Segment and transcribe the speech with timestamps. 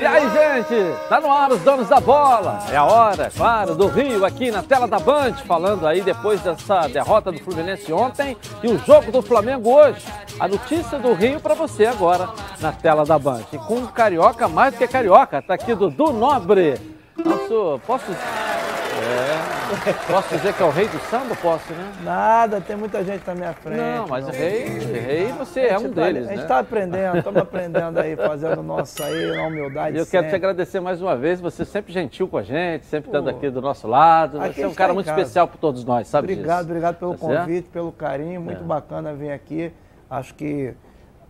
[0.00, 2.58] E aí, gente, tá no ar os donos da bola.
[2.70, 6.88] É a hora, claro, do Rio aqui na tela da Band, falando aí depois dessa
[6.88, 10.04] derrota do Fluminense ontem e o jogo do Flamengo hoje.
[10.40, 12.30] A notícia do Rio para você agora
[12.60, 13.42] na tela da Band.
[13.52, 16.80] E com um carioca mais do que carioca, tá aqui Dudu Nobre.
[17.22, 18.53] Nosso, posso é.
[20.06, 21.34] Posso dizer que é o rei do samba?
[21.36, 21.92] Posso, né?
[22.02, 23.76] Nada, tem muita gente na minha frente.
[23.76, 26.42] Não, mas rei, rei você é um tá, deles, A gente né?
[26.42, 29.96] está aprendendo, estamos aprendendo aí, fazendo nosso aí, na humildade.
[29.96, 33.08] E eu quero te agradecer mais uma vez, você sempre gentil com a gente, sempre
[33.08, 34.38] estando aqui do nosso lado.
[34.38, 35.20] Você é um cara tá muito casa.
[35.20, 36.70] especial para todos nós, sabe Obrigado, disso?
[36.70, 37.72] obrigado pelo tá convite, certo?
[37.72, 38.66] pelo carinho, muito é.
[38.66, 39.72] bacana vir aqui.
[40.08, 40.74] Acho que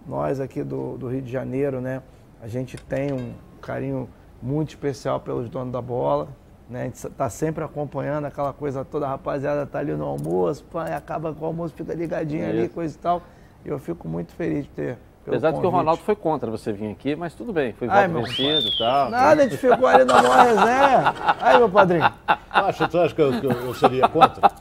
[0.06, 2.02] nós aqui do, do Rio de Janeiro, né,
[2.42, 4.08] a gente tem um carinho
[4.42, 6.28] muito especial pelos donos da bola.
[6.68, 6.82] Né?
[6.82, 10.86] A gente está sempre acompanhando aquela coisa toda, a rapaziada tá ali no almoço, pá,
[10.86, 13.22] acaba com o almoço, fica ligadinho ali, coisa e tal.
[13.64, 14.98] E eu fico muito feliz de ter.
[15.26, 18.12] Apesar de que o Ronaldo foi contra você vir aqui, mas tudo bem, foi voto
[18.12, 19.10] vencido e tal.
[19.10, 21.14] Nada, a gente ficou ali na maior resenha.
[21.40, 22.12] Aí, meu padrinho.
[22.50, 24.50] Acha, tu acha que eu, que eu seria contra?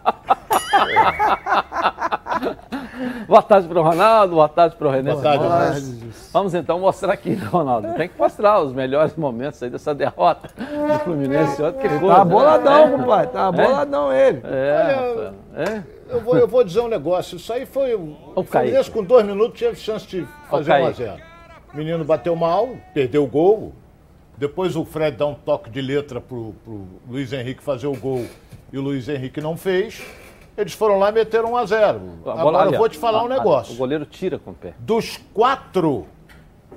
[3.28, 5.12] boa tarde para o Ronaldo, boa tarde para o René.
[5.12, 6.00] Boa tarde,
[6.32, 7.94] Vamos então mostrar aqui, Ronaldo.
[7.94, 11.56] Tem que mostrar os melhores momentos aí dessa derrota do Fluminense.
[11.56, 13.06] Que coisa, tá boladão, né?
[13.06, 13.28] pai.
[13.28, 13.52] Tá é?
[13.52, 14.42] boladão ele.
[14.44, 15.84] É, Olha, é?
[16.10, 17.38] Eu, vou, eu vou dizer um negócio.
[17.38, 17.96] Isso aí foi.
[17.96, 21.14] O, Fluminense com dois minutos tinha chance de fazer 1 um a 0
[21.74, 23.74] O menino bateu mal, perdeu o gol.
[24.38, 28.26] Depois o Fred dá um toque de letra pro, pro Luiz Henrique fazer o gol
[28.72, 30.04] e o Luiz Henrique não fez.
[30.58, 33.74] Eles foram lá e meteram 1 a 0 Agora eu vou te falar um negócio.
[33.74, 34.74] O goleiro tira com o pé.
[34.80, 36.06] Dos quatro,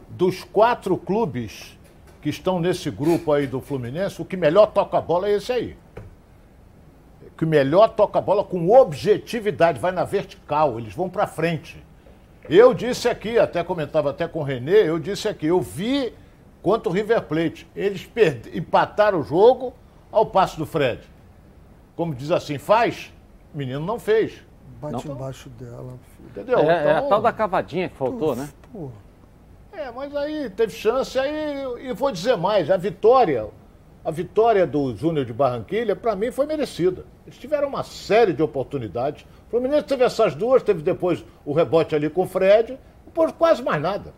[0.09, 1.77] dos quatro clubes
[2.23, 5.53] que estão nesse grupo aí do Fluminense, o que melhor toca a bola é esse
[5.53, 5.77] aí.
[7.23, 11.85] O que melhor toca a bola com objetividade, vai na vertical, eles vão para frente.
[12.49, 16.15] Eu disse aqui, até comentava até com o Renê, eu disse aqui, eu vi
[16.63, 17.69] quanto o River Plate.
[17.77, 18.09] Eles
[18.55, 19.75] empataram o jogo
[20.11, 21.01] ao passo do Fred.
[21.95, 23.13] Como diz assim, faz,
[23.57, 24.43] menino não fez.
[24.81, 25.15] Bate não.
[25.15, 25.95] embaixo dela.
[26.31, 26.59] Entendeu?
[26.59, 28.49] É, então, é, a então, tal da cavadinha que faltou, Uf, né?
[28.73, 28.93] Porra.
[29.73, 33.47] É, mas aí teve chance, aí, e vou dizer mais, a vitória,
[34.05, 37.05] a vitória do Júnior de Barranquilha, para mim, foi merecida.
[37.27, 39.27] Eles tiveram uma série de oportunidades.
[39.47, 42.79] O Fluminense teve essas duas, teve depois o rebote ali com o Fred,
[43.13, 44.15] por quase mais nada.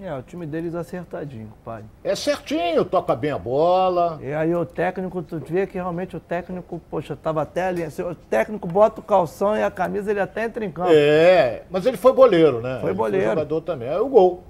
[0.00, 1.82] É, o time deles acertadinho, pai.
[2.04, 4.20] É certinho, toca bem a bola.
[4.22, 7.82] E aí o técnico, tu vê que realmente o técnico, poxa, tava até ali.
[7.82, 10.90] Assim, o técnico bota o calção e a camisa, ele até entra em campo.
[10.92, 12.78] É, mas ele foi boleiro, né?
[12.80, 13.26] Foi ele boleiro.
[13.26, 13.88] Foi jogador também.
[13.88, 14.44] É o gol.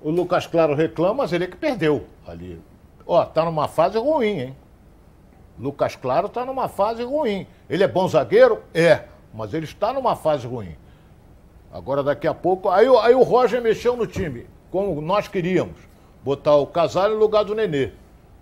[0.00, 2.62] O Lucas Claro reclama, mas ele é que perdeu ali.
[3.04, 4.56] Ó, tá numa fase ruim, hein?
[5.58, 7.46] Lucas Claro tá numa fase ruim.
[7.68, 8.62] Ele é bom zagueiro?
[8.72, 10.76] É, mas ele está numa fase ruim.
[11.74, 12.70] Agora, daqui a pouco.
[12.70, 15.76] Aí, aí o Roger mexeu no time, como nós queríamos.
[16.22, 17.90] Botar o Casário no lugar do Nenê.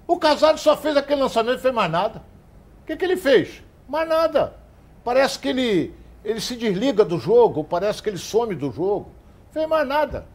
[0.07, 2.23] O Casário só fez aquele lançamento e fez mais nada.
[2.83, 3.63] O que, que ele fez?
[3.89, 4.55] Mais nada.
[5.03, 9.11] Parece que ele, ele se desliga do jogo, parece que ele some do jogo.
[9.51, 10.27] Fez mais nada.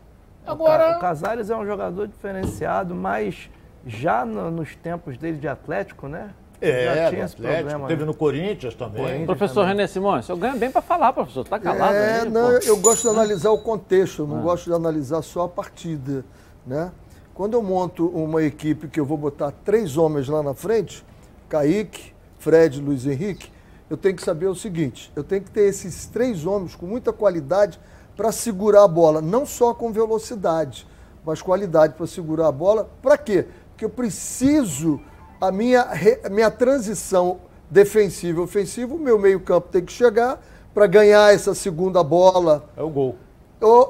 [0.43, 0.97] Agora.
[0.97, 3.47] O Casares é um jogador diferenciado, mas
[3.85, 6.31] já no, nos tempos dele de Atlético, né?
[6.59, 7.87] É, já tinha esse problema.
[7.87, 8.05] Teve né?
[8.07, 9.03] no Corinthians também.
[9.03, 9.75] Corinthians professor também.
[9.75, 11.41] René Simões, eu ganho bem para falar, professor.
[11.41, 11.93] Está calado.
[11.93, 14.41] É, aí, não, eu gosto de analisar o contexto, eu não ah.
[14.41, 16.25] gosto de analisar só a partida.
[16.65, 16.91] Né?
[17.33, 21.05] Quando eu monto uma equipe que eu vou botar três homens lá na frente,
[21.47, 23.51] Kaique, Fred Luiz Henrique,
[23.89, 27.13] eu tenho que saber o seguinte: eu tenho que ter esses três homens com muita
[27.13, 27.79] qualidade
[28.15, 30.87] para segurar a bola, não só com velocidade,
[31.23, 32.89] mas qualidade para segurar a bola.
[33.01, 33.45] Para quê?
[33.69, 34.99] Porque eu preciso
[35.39, 35.87] a minha,
[36.23, 37.39] a minha transição
[37.69, 40.41] defensiva e ofensiva, o meu meio-campo tem que chegar
[40.73, 42.69] para ganhar essa segunda bola.
[42.75, 43.15] É o gol.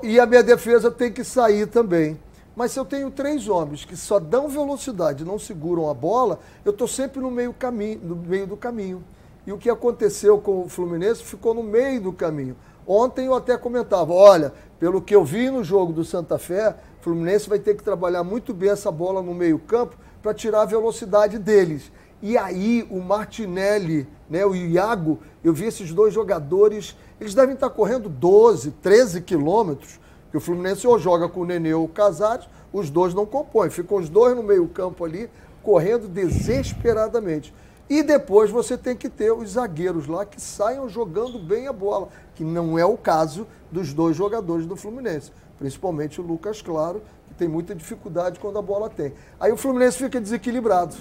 [0.04, 2.18] E a minha defesa tem que sair também.
[2.56, 6.72] Mas se eu tenho três homens que só dão velocidade, não seguram a bola, eu
[6.72, 9.04] estou sempre no meio, caminho, no meio do caminho.
[9.46, 12.56] E o que aconteceu com o Fluminense ficou no meio do caminho.
[12.86, 17.04] Ontem eu até comentava, olha, pelo que eu vi no jogo do Santa Fé, o
[17.04, 19.96] Fluminense vai ter que trabalhar muito bem essa bola no meio campo,
[20.28, 21.90] para tirar a velocidade deles.
[22.22, 27.70] E aí o Martinelli, né, o Iago, eu vi esses dois jogadores, eles devem estar
[27.70, 29.98] correndo 12, 13 quilômetros,
[30.30, 33.70] que o Fluminense ou joga com o Nenê ou o Casares, os dois não compõem,
[33.70, 35.30] ficam os dois no meio campo ali,
[35.64, 37.54] correndo desesperadamente.
[37.90, 42.10] E depois você tem que ter os zagueiros lá que saiam jogando bem a bola,
[42.36, 47.02] que não é o caso dos dois jogadores do Fluminense, principalmente o Lucas Claro
[47.38, 49.14] tem muita dificuldade quando a bola tem.
[49.40, 50.96] Aí o Fluminense fica desequilibrado.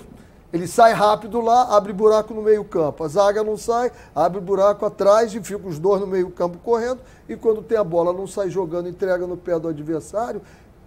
[0.53, 3.03] Ele sai rápido lá, abre buraco no meio-campo.
[3.03, 7.01] A zaga não sai, abre buraco atrás e fica os dois no meio-campo correndo.
[7.29, 10.41] E quando tem a bola, não sai jogando, entrega no pé do adversário.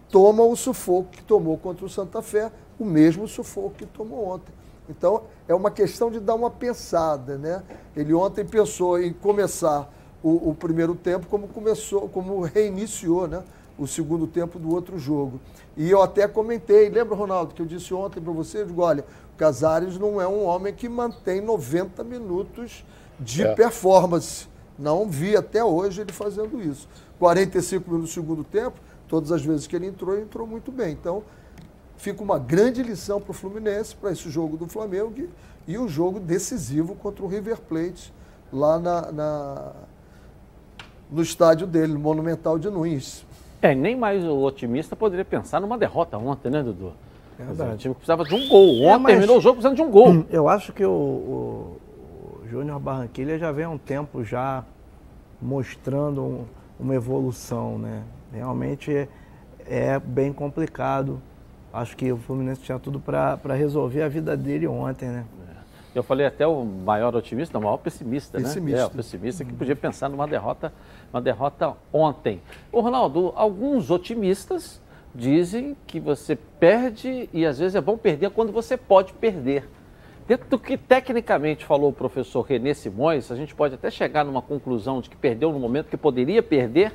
[0.10, 4.51] toma o sufoco que tomou contra o Santa Fé, o mesmo sufoco que tomou ontem.
[4.90, 7.62] Então, é uma questão de dar uma pensada, né?
[7.96, 9.88] Ele ontem pensou em começar
[10.24, 13.44] o, o primeiro tempo como começou, como reiniciou, né?
[13.80, 15.40] O segundo tempo do outro jogo.
[15.78, 19.06] E eu até comentei, lembra, Ronaldo, que eu disse ontem para você, eu digo, olha,
[19.34, 22.84] o Casares não é um homem que mantém 90 minutos
[23.20, 23.54] de é.
[23.56, 24.48] performance.
[24.78, 26.88] Não vi até hoje ele fazendo isso.
[27.18, 30.94] 45 minutos no segundo tempo, todas as vezes que ele entrou, ele entrou muito bem.
[30.94, 31.24] Então,
[31.98, 35.14] fica uma grande lição para o Fluminense, para esse jogo do Flamengo
[35.68, 38.14] e, o jogo decisivo contra o River Plate,
[38.52, 39.72] lá na, na,
[41.12, 43.25] no estádio dele, no Monumental de Nunes.
[43.62, 46.94] É, nem mais o otimista poderia pensar numa derrota ontem, né, Dudu?
[47.40, 47.74] É verdade.
[47.74, 48.82] O time precisava de um gol.
[48.82, 49.12] Ontem é, mas...
[49.14, 50.26] terminou o jogo precisando de um gol.
[50.30, 51.78] Eu acho que o, o,
[52.44, 54.64] o Júnior Barranquilha já vem há um tempo já
[55.42, 56.46] mostrando um,
[56.80, 58.04] uma evolução, né?
[58.34, 59.08] Realmente é,
[59.66, 61.22] é bem complicado
[61.74, 65.26] acho que o Fluminense tinha tudo para resolver a vida dele ontem, né?
[65.48, 66.00] É.
[66.00, 68.78] Eu falei até o maior otimista, o maior pessimista, pessimista.
[68.78, 68.84] né?
[68.84, 70.72] É, o pessimista que podia pensar numa derrota,
[71.14, 72.42] uma derrota ontem.
[72.72, 74.82] Ô Ronaldo, alguns otimistas
[75.14, 79.68] dizem que você perde e às vezes é bom perder quando você pode perder.
[80.28, 84.42] Dentro do que tecnicamente falou o professor Renê Simões, a gente pode até chegar numa
[84.42, 86.94] conclusão de que perdeu no momento que poderia perder,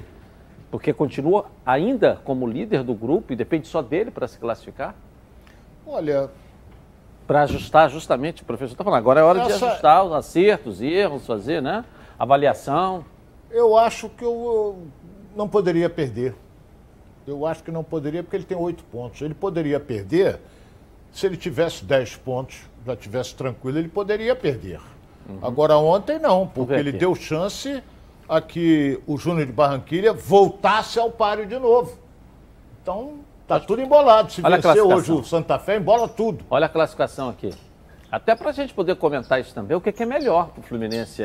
[0.71, 4.95] porque continua ainda como líder do grupo e depende só dele para se classificar?
[5.85, 6.31] Olha.
[7.27, 9.59] Para ajustar justamente, o professor está falando, agora é hora essa...
[9.59, 11.85] de ajustar os acertos, erros, fazer, né?
[12.17, 13.05] Avaliação.
[13.55, 14.79] Eu acho que eu
[15.37, 16.35] não poderia perder.
[17.25, 19.23] Eu acho que não poderia, porque ele tem oito pontos.
[19.23, 20.41] Ele poderia perder,
[21.13, 24.81] se ele tivesse dez pontos, já tivesse tranquilo, ele poderia perder.
[25.29, 25.39] Uhum.
[25.41, 27.81] Agora ontem não, porque ele deu chance
[28.29, 31.97] a que o Júnior de Barranquilha voltasse ao páreo de novo.
[32.83, 34.33] Então, tá tudo embolado.
[34.33, 36.45] Se Olha vencer hoje o Santa Fé, embola tudo.
[36.51, 37.55] Olha a classificação aqui.
[38.15, 41.21] Até para a gente poder comentar isso também, o que é melhor para o Fluminense?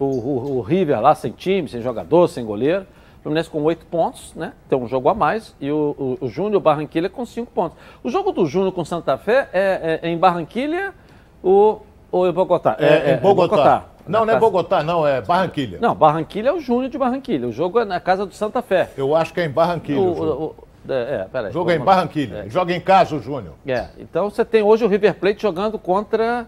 [0.00, 2.84] O, o, o, River lá sem time, sem jogador, sem goleiro.
[3.20, 4.52] O Fluminense com oito pontos, né?
[4.68, 5.54] Tem um jogo a mais.
[5.60, 7.78] E o, o, o Júnior Barranquilha com cinco pontos.
[8.02, 10.92] O jogo do Júnior com Santa Fé é, é, é em Barranquilha
[11.40, 12.76] ou, ou em Bogotá?
[12.80, 13.56] É, é, é em Bogotá.
[13.56, 13.84] Bogotá.
[14.08, 15.78] Não, não é Bogotá, não, é Barranquilha.
[15.80, 17.46] Não, Barranquilha é o Júnior de Barranquilha.
[17.46, 18.90] O jogo é na casa do Santa Fé.
[18.96, 20.00] Eu acho que é em Barranquilha.
[20.00, 20.54] O, o, o
[20.88, 21.50] é, peraí.
[21.50, 22.44] O jogo é em Barranquilha.
[22.46, 22.50] É.
[22.50, 23.54] Joga em casa o Júnior.
[23.66, 26.46] É, então você tem hoje o River Plate jogando contra.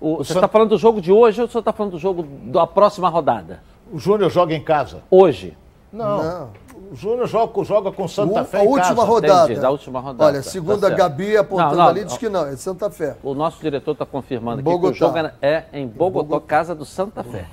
[0.00, 2.66] O, você está falando do jogo de hoje ou você está falando do jogo da
[2.66, 3.60] próxima rodada?
[3.92, 4.98] O Júnior joga em casa.
[5.10, 5.56] Hoje?
[5.92, 6.22] Não.
[6.22, 6.50] não.
[6.90, 8.60] O Júnior joga, joga com Santa Fé.
[8.60, 9.04] A última casa.
[9.04, 9.52] rodada.
[9.52, 10.30] Entendi, última rodada.
[10.30, 13.16] Olha, segundo tá a Gabi apontando não, não, ali, diz que não, é Santa Fé.
[13.22, 16.46] O nosso diretor está confirmando aqui que o jogo é em Bogotá, Bogotá.
[16.46, 17.46] casa do Santa Fé.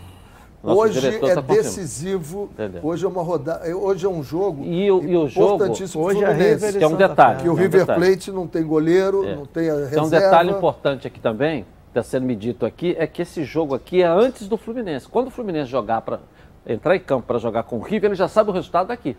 [0.66, 2.50] Nosso hoje é decisivo.
[2.54, 2.82] Entendeu?
[2.84, 3.78] Hoje é uma rodada.
[3.78, 7.44] Hoje é um jogo e o, e o jogo hoje é que é um detalhe.
[7.44, 9.36] Que o River um Plate não tem goleiro, é.
[9.36, 9.96] não tem a reserva.
[9.96, 13.76] Tem um detalhe importante aqui também, está sendo me dito aqui, é que esse jogo
[13.76, 15.08] aqui é antes do Fluminense.
[15.08, 16.20] Quando o Fluminense jogar para
[16.66, 19.16] entrar em campo para jogar com o River, ele já sabe o resultado daqui.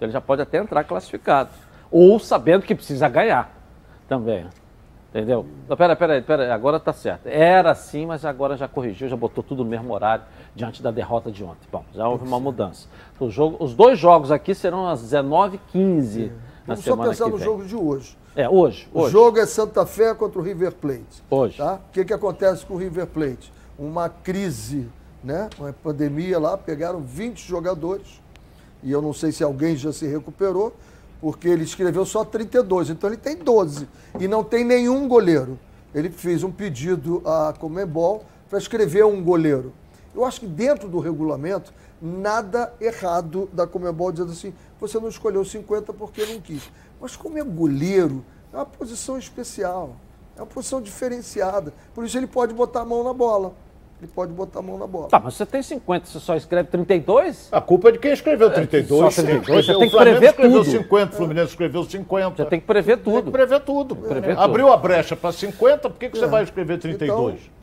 [0.00, 1.50] Ele já pode até entrar classificado.
[1.88, 3.54] Ou sabendo que precisa ganhar
[4.08, 4.44] também.
[5.10, 5.46] Entendeu?
[5.68, 7.26] Não, pera, pera, pera, agora tá certo.
[7.26, 10.24] Era assim, mas agora já corrigiu, já botou tudo no mesmo horário
[10.54, 11.66] diante da derrota de ontem.
[11.70, 12.86] Bom, já houve uma mudança.
[13.18, 16.32] O jogo, os dois jogos aqui serão às 19h15 é.
[16.66, 18.16] na Vamos semana só pensar no jogo de hoje.
[18.34, 19.06] É, hoje, hoje.
[19.06, 21.22] O jogo é Santa Fé contra o River Plate.
[21.28, 21.56] Hoje.
[21.56, 21.74] Tá?
[21.74, 23.52] O que, que acontece com o River Plate?
[23.78, 24.88] Uma crise,
[25.22, 25.48] né?
[25.58, 28.20] uma pandemia lá, pegaram 20 jogadores,
[28.82, 30.74] e eu não sei se alguém já se recuperou,
[31.20, 33.86] porque ele escreveu só 32, então ele tem 12
[34.18, 35.58] e não tem nenhum goleiro.
[35.94, 39.72] Ele fez um pedido à Comebol para escrever um goleiro.
[40.14, 45.44] Eu acho que dentro do regulamento, nada errado da Comebol dizendo assim, você não escolheu
[45.44, 46.70] 50 porque não quis.
[47.00, 49.96] Mas como é goleiro, é uma posição especial,
[50.36, 51.72] é uma posição diferenciada.
[51.94, 53.54] Por isso ele pode botar a mão na bola
[54.00, 55.08] ele pode botar a mão na bola.
[55.08, 57.48] Tá, mas você tem 50, você só escreve 32?
[57.52, 59.02] A culpa é de quem escreveu 32.
[59.02, 59.66] É, só 32.
[59.66, 60.70] Você tem que prever escreveu tudo.
[60.70, 62.36] 50, o Fluminense escreveu 50.
[62.36, 63.14] Você tem que prever tudo.
[63.14, 63.96] Tem que prever tudo.
[63.96, 66.20] Prever Abriu a brecha para 50, por que, que é.
[66.20, 67.34] você vai escrever 32?
[67.34, 67.59] Então,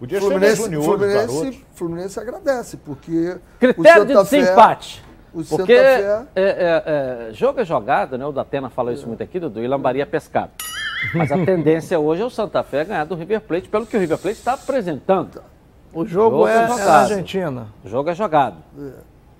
[0.00, 3.36] Podia Fluminense, ser junior, Fluminense, Fluminense agradece, porque.
[3.58, 5.04] Critério de desempate.
[5.32, 6.24] O porque Fé...
[6.34, 8.24] é, é, é, jogo é jogado, né?
[8.24, 10.52] O Datena fala isso muito aqui, Dudu, e lambaria pescado.
[11.14, 14.00] Mas a tendência hoje é o Santa Fé ganhar do River Plate, pelo que o
[14.00, 15.42] River Plate está apresentando.
[15.92, 17.66] O jogo, o jogo é, é, é, na Argentina.
[17.84, 18.56] O jogo é jogado.
[18.78, 18.82] É.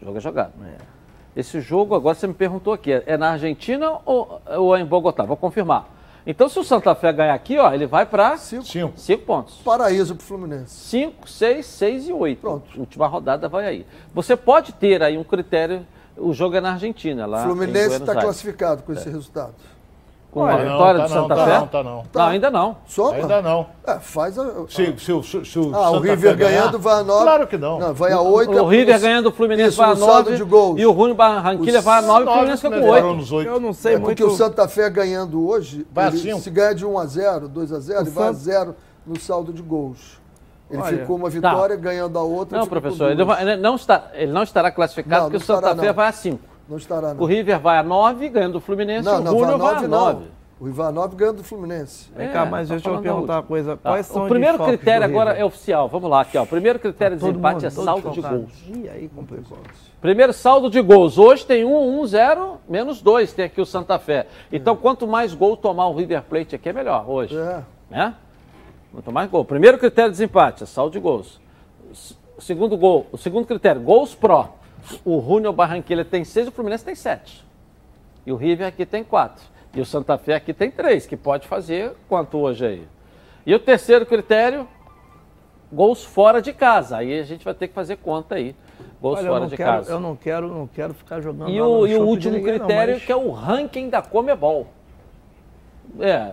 [0.03, 0.53] O jogo é jogado.
[0.63, 0.77] É.
[1.35, 5.25] Esse jogo, agora você me perguntou aqui, é na Argentina ou, ou é em Bogotá?
[5.25, 5.89] Vou confirmar.
[6.27, 8.65] Então, se o Santa Fé ganhar aqui, ó, ele vai para cinco.
[8.65, 8.93] cinco.
[8.97, 9.57] cinco pontos.
[9.65, 10.75] Paraíso para o Fluminense.
[10.75, 12.41] Cinco, seis, seis e oito.
[12.41, 12.79] Pronto.
[12.79, 13.87] Última rodada vai aí.
[14.15, 15.87] Você pode ter aí um critério
[16.17, 17.41] O jogo é na Argentina, lá.
[17.41, 19.55] O Fluminense está classificado com esse resultado.
[20.31, 21.59] Com Olha, a Não, vitória tá de não, Santa tá Fé?
[21.59, 22.05] não, tá não.
[22.15, 22.77] Não, ainda não.
[22.87, 23.13] Só?
[23.15, 23.67] Ainda não.
[23.85, 24.45] É, faz a.
[24.69, 27.23] Se, se, o- se, se o Ah, o River Fé ganhar- ganhando vai a 9.
[27.25, 27.79] Claro que não.
[27.81, 28.53] Não, vai a 8.
[28.53, 30.79] O River ganhando o Fluminense Isso, vai a no saldo 9 de gols.
[30.81, 33.09] e o Rúnio Barranquilha Os vai a 9 e o Nove Fluminence fica com melhoraram
[33.09, 33.17] 8.
[33.19, 33.49] nos oito.
[33.49, 34.07] Eu não sei É muito.
[34.17, 36.39] porque o Santa Fé ganhando hoje, Vai a ele, cinco.
[36.41, 38.77] se ganha de 1 a 0, 2 a 0, O ele vai a Santa- 0
[39.05, 40.21] no saldo de gols.
[40.71, 42.57] Ele Olha, ficou uma vitória ganhando a outra.
[42.57, 43.25] Não, com professor, ele,
[43.57, 45.95] não, está, ele não estará classificado Não, porque não o Santa Fé não.
[45.95, 46.50] vai a 5.
[46.71, 47.23] Não estará, não.
[47.23, 49.59] O River vai a 9, ganhando o Fluminense, Não, e o não, vai a a
[49.59, 50.21] 9 9.
[50.21, 50.41] não.
[50.61, 52.11] O Ivanov ganha do Fluminense.
[52.15, 53.79] Vem É, cá, mas tá deixa eu perguntar uma coisa.
[53.79, 55.89] Tá, Quais são o primeiro critério do agora é oficial.
[55.89, 56.43] Vamos lá, aqui, ó.
[56.43, 58.53] O primeiro critério de Todo desempate mundo, é saldo de gols.
[58.69, 59.57] Ih, aí complicou.
[60.03, 61.17] Primeiro saldo de gols.
[61.17, 63.33] Hoje tem 1, 1, 0, menos 2.
[63.33, 64.27] Tem aqui o Santa Fé.
[64.53, 67.35] Então, quanto mais gol tomar o River Plate aqui, é melhor hoje.
[67.39, 67.63] É.
[67.89, 68.15] Né?
[68.93, 69.47] Quanto mais gol.
[69.47, 71.41] Primeiro critério de desempate é saldo de gols.
[71.91, 74.57] S- O segundo gol, o segundo critério, gols pró.
[75.05, 77.45] O Júnior Barranquilla tem 6, o Fluminense tem 7.
[78.27, 79.45] E o River aqui tem 4.
[79.75, 82.89] E o Santa Fé aqui tem 3, que pode fazer quanto hoje aí.
[83.47, 84.67] E o terceiro critério,
[85.73, 86.99] gols fora de casa.
[86.99, 88.55] Aí a gente vai ter que fazer conta aí.
[89.01, 89.93] Gols Olha, fora não de quero, casa.
[89.93, 92.95] eu não quero, não quero ficar jogando E o, e o último ninguém, não, critério,
[92.95, 94.67] mas- que é o ranking da Comebol.
[95.99, 96.33] É,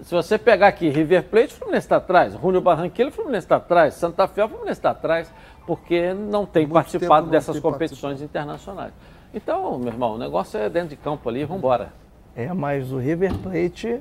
[0.00, 2.34] se você pegar aqui River Plate, o Fluminense está atrás.
[2.34, 3.94] Júnior Barranquilla, o Fluminense está atrás.
[3.94, 5.32] Santa Fé, o Fluminense está atrás,
[5.66, 8.92] porque não tem Muito participado tempo dessas competições internacionais.
[9.32, 11.92] Então, meu irmão, o negócio é dentro de campo ali, vamos embora.
[12.34, 14.00] É, mas o River Plate,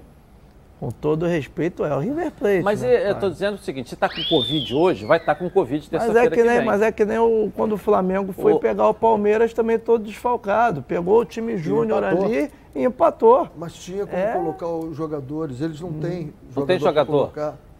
[0.79, 2.62] com todo respeito, é o River Plate.
[2.63, 5.50] Mas né, eu estou dizendo o seguinte, você está com Covid hoje, vai estar com
[5.50, 6.65] Covid Mas terça-feira é que, nem, vem.
[6.65, 10.03] mas é que nem o, quando o Flamengo foi O- pegar o Palmeiras também todo
[10.03, 10.82] desfalcado.
[10.82, 13.48] Pegou o time júnior ali e empatou.
[13.58, 14.34] Mas tinha como É.
[14.34, 15.62] colocar os jogadores.
[15.62, 17.32] Eles não têm Não tem pra jogador.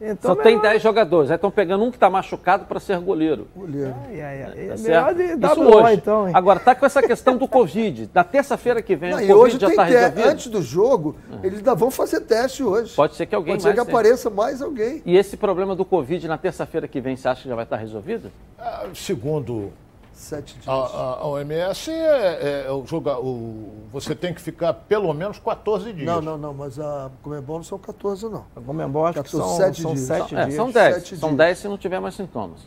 [0.02, 3.00] Então, Só tem melhor- 10 jogadores, aí estão pegando um que está machucado para ser
[3.00, 3.48] goleiro.
[3.56, 3.96] Goleiro.
[4.10, 4.44] Ai, ai, ai.
[4.44, 5.16] É Tá melhor certo?
[5.18, 5.94] de dar Isso hoje.
[5.94, 6.34] então, hein?
[6.36, 8.10] Agora, tá com essa questão do Covid.
[8.14, 10.28] Na terça-feira que vem, Não, o Covid hoje já tem está resolvido.
[10.28, 12.94] Antes do jogo, eles ainda vão fazer teste hoje.
[12.94, 15.02] Pode ser que alguém Pode ser mais que apareça mais alguém.
[15.06, 17.78] E esse problema do Covid na terça-feira que vem, você acha que já vai estar
[17.78, 18.30] resolvido?
[18.60, 19.72] Ah, Segundo
[20.16, 20.68] Sete dias.
[20.68, 25.38] a, a- a OMS, é, é o joga, o, você tem que ficar pelo menos
[25.40, 26.06] 14 dias.
[26.08, 28.46] Não, não, não, mas a Comebol não são 14, não.
[28.56, 30.08] A Comembol acho que 14, são sete são dias.
[30.08, 30.56] sete É, dias.
[30.56, 30.96] são 10.
[30.96, 31.38] sete São dias.
[31.40, 32.62] 10 se não tiver mais sintomas.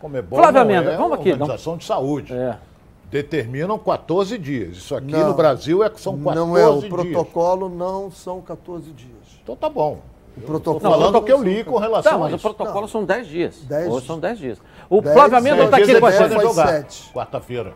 [0.00, 2.32] Comebol Flávia não Amenda, é vamos aqui, Organização de Saúde.
[2.32, 2.56] É.
[3.10, 4.78] Determinam 14 dias.
[4.78, 5.28] Isso aqui Não.
[5.28, 6.88] no Brasil é, são 14 Não é, o dias.
[6.88, 9.10] protocolo não são 14 dias.
[9.42, 9.98] Então tá bom.
[10.36, 12.88] O protocolo falando o que eu não li com relação Tá, a mas o protocolo
[12.88, 13.64] são 10 dias.
[13.64, 14.62] Dez Hoje são 10 dias.
[14.88, 17.12] O Dez, Flávio Amêndola está aqui com a é gente.
[17.12, 17.74] Quarta-feira.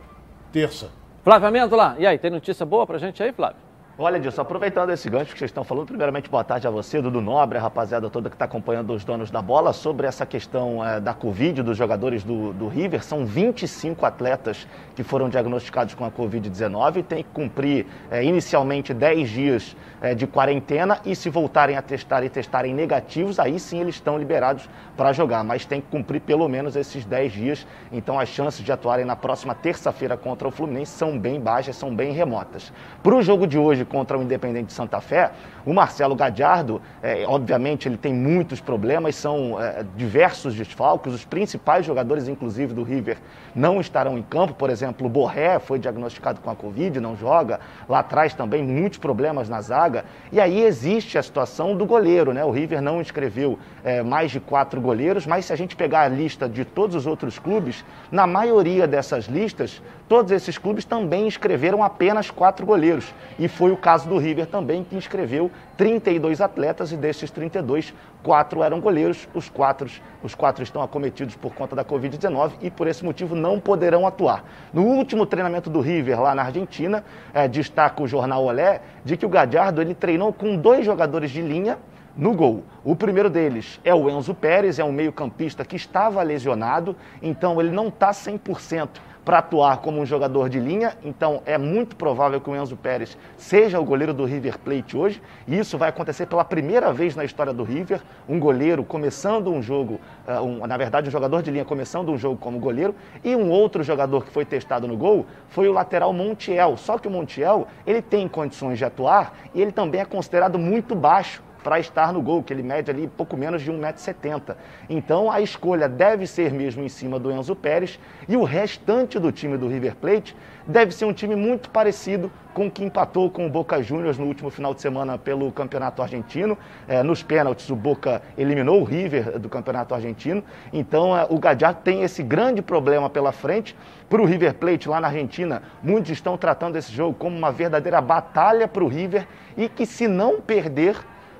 [0.52, 0.88] Terça.
[1.22, 3.56] Flávio Amêndola, e aí, tem notícia boa pra gente aí, Flávio?
[3.96, 7.20] Olha, Dilson, aproveitando esse gancho que vocês estão falando, primeiramente, boa tarde a você, Dudu
[7.20, 10.98] Nobre, a rapaziada toda que está acompanhando os donos da bola, sobre essa questão eh,
[10.98, 13.04] da Covid dos jogadores do, do River.
[13.04, 18.92] São 25 atletas que foram diagnosticados com a Covid-19 e têm que cumprir eh, inicialmente
[18.92, 23.78] 10 dias eh, de quarentena e se voltarem a testar e testarem negativos, aí sim
[23.78, 27.66] eles estão liberados para jogar, mas tem que cumprir pelo menos esses 10 dias.
[27.92, 31.94] Então as chances de atuarem na próxima terça-feira contra o Fluminense são bem baixas, são
[31.94, 32.72] bem remotas.
[33.00, 35.30] Para o jogo de hoje contra o Independente de Santa Fé,
[35.66, 41.86] o Marcelo Gadiardo, eh, obviamente, ele tem muitos problemas, são eh, diversos desfalques, os principais
[41.86, 43.16] jogadores, inclusive do River,
[43.54, 44.54] não estarão em campo.
[44.54, 47.60] Por exemplo, o Borré foi diagnosticado com a Covid, não joga.
[47.88, 50.04] Lá atrás também muitos problemas na zaga.
[50.30, 52.44] E aí existe a situação do goleiro, né?
[52.44, 56.08] O River não inscreveu eh, mais de quatro goleiros, mas se a gente pegar a
[56.08, 61.82] lista de todos os outros clubes, na maioria dessas listas, todos esses clubes também inscreveram
[61.82, 63.14] apenas quatro goleiros.
[63.38, 68.62] E foi o caso do River também, que inscreveu 32 atletas e desses 32, quatro
[68.62, 69.28] eram goleiros.
[69.34, 69.90] Os quatro,
[70.22, 74.44] os quatro estão acometidos por conta da Covid-19 e por esse motivo não poderão atuar.
[74.72, 77.04] No último treinamento do River lá na Argentina,
[77.34, 81.42] eh, destaca o jornal Olé, de que o Gadiardo ele treinou com dois jogadores de
[81.42, 81.76] linha
[82.16, 82.62] no gol.
[82.84, 87.70] O primeiro deles é o Enzo Pérez, é um meio-campista que estava lesionado, então ele
[87.70, 88.88] não está 100%
[89.24, 93.16] para atuar como um jogador de linha, então é muito provável que o Enzo Pérez
[93.36, 97.24] seja o goleiro do River Plate hoje, e isso vai acontecer pela primeira vez na
[97.24, 101.50] história do River, um goleiro começando um jogo, uh, um, na verdade um jogador de
[101.50, 105.24] linha começando um jogo como goleiro, e um outro jogador que foi testado no gol
[105.48, 109.72] foi o lateral Montiel, só que o Montiel, ele tem condições de atuar e ele
[109.72, 113.62] também é considerado muito baixo para estar no gol, que ele mede ali pouco menos
[113.62, 114.54] de 1,70m.
[114.88, 119.32] Então a escolha deve ser mesmo em cima do Enzo Pérez e o restante do
[119.32, 123.46] time do River Plate deve ser um time muito parecido com o que empatou com
[123.46, 126.56] o Boca Juniors no último final de semana pelo Campeonato Argentino.
[126.86, 130.42] É, nos pênaltis, o Boca eliminou o River do Campeonato Argentino.
[130.72, 133.76] Então, é, o Gadiardo tem esse grande problema pela frente.
[134.08, 138.00] Para o River Plate, lá na Argentina, muitos estão tratando esse jogo como uma verdadeira
[138.00, 140.96] batalha para o River e que, se não perder,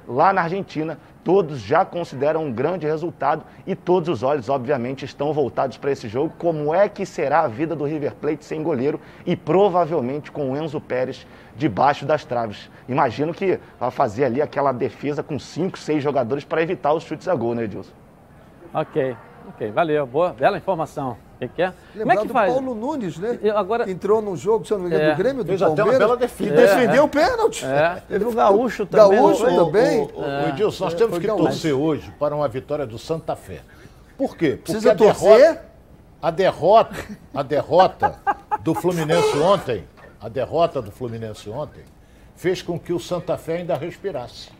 [0.06, 5.32] lá na Argentina, todos já consideram um grande resultado e todos os olhos, obviamente, estão
[5.32, 6.34] voltados para esse jogo.
[6.38, 10.56] Como é que será a vida do River Plate sem goleiro e provavelmente com o
[10.56, 12.70] Enzo Pérez debaixo das traves?
[12.88, 17.26] Imagino que vai fazer ali aquela defesa com cinco, seis jogadores para evitar os chutes
[17.26, 17.92] a gol, né, Edilson?
[18.73, 19.16] Ok,
[19.49, 21.16] ok, valeu, boa, bela informação.
[21.38, 21.72] Que, que é?
[21.98, 22.52] Como é que faz?
[22.52, 23.38] Paulo Nunes, né?
[23.42, 23.90] Eu agora...
[23.90, 25.12] Entrou num jogo, se eu não me engano, é.
[25.12, 25.86] do Grêmio, do Fez Palmeiras.
[25.88, 26.52] Até uma bela defesa.
[26.52, 27.06] E defendeu é.
[27.06, 27.64] o pênalti.
[27.64, 28.02] É.
[28.08, 29.20] Teve o Gaúcho também.
[29.20, 30.00] Gaúcho o, também.
[30.00, 31.44] O, o, o, Edilson, nós temos que Gaúcho.
[31.44, 33.60] torcer hoje para uma vitória do Santa Fé.
[34.16, 34.50] Por quê?
[34.50, 35.60] Porque Precisa a torcer?
[36.22, 36.94] a derrota,
[37.34, 38.18] a derrota
[38.62, 39.84] do Fluminense ontem,
[40.20, 41.82] a derrota do Fluminense ontem,
[42.34, 44.50] fez com que o Santa Fé ainda respirasse.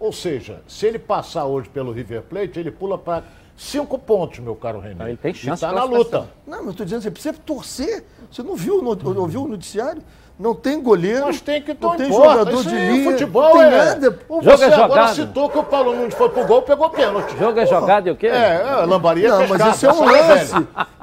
[0.00, 3.24] Ou seja, se ele passar hoje pelo River Plate, ele pula para
[3.56, 5.08] Cinco pontos, meu caro René.
[5.08, 6.28] Ele tem chance Está na luta.
[6.46, 8.04] Não, mas estou dizendo, você precisa torcer.
[8.30, 10.02] Você não viu, não, não viu o noticiário?
[10.38, 11.26] Não tem goleiro.
[11.26, 13.12] Mas tem que Não tem jogador Isso de linha.
[13.12, 13.84] Futebol não tem é...
[13.84, 14.18] nada.
[14.28, 14.92] Ou Jogo você é jogado.
[14.92, 17.38] agora citou que o Paulo Nunes foi pro gol pegou pênalti.
[17.38, 18.26] Jogo é jogado e o quê?
[18.26, 20.54] É, é lambaria Não, mas isso é um lance.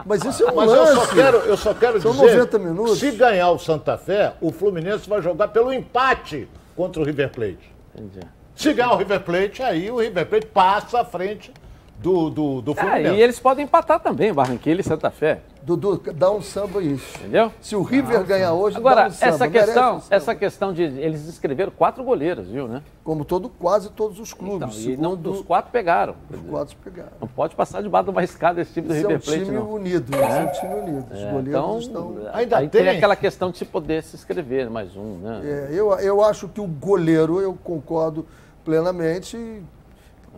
[0.06, 0.92] Mas isso é um mas lance.
[0.92, 3.00] eu só quero, eu só quero São dizer 90 minutos.
[3.00, 7.74] se ganhar o Santa Fé, o Fluminense vai jogar pelo empate contra o River Plate.
[7.96, 8.28] Entendi.
[8.54, 11.54] Se ganhar o River Plate, aí o River Plate passa à frente
[12.02, 13.16] do, do, do Fluminense.
[13.16, 15.42] É, e eles podem empatar também, Barranquilla e Santa Fé.
[15.64, 17.20] Dudu, dá um samba isso.
[17.20, 17.52] Entendeu?
[17.62, 19.32] Se o River ganhar hoje, Agora, dá um samba.
[19.36, 22.82] essa questão, um essa questão de eles escreveram quatro goleiros, viu, né?
[23.04, 24.80] Como todo, quase todos os clubes.
[24.80, 26.16] Então, e não, dos quatro pegaram.
[26.32, 27.12] Os quatro pegaram.
[27.22, 29.44] Não pode passar debaixo de uma escada esse time do Esse River é um Plate,
[29.46, 29.72] time não.
[29.72, 30.20] unido, é.
[30.20, 31.14] é um time unido.
[31.14, 32.16] Os É, goleiros então, estão...
[32.34, 32.90] Ainda aí tem.
[32.90, 35.42] aquela questão de se poder se inscrever, mais um, né?
[35.44, 38.26] É, eu, eu acho que o goleiro, eu concordo
[38.66, 39.62] plenamente,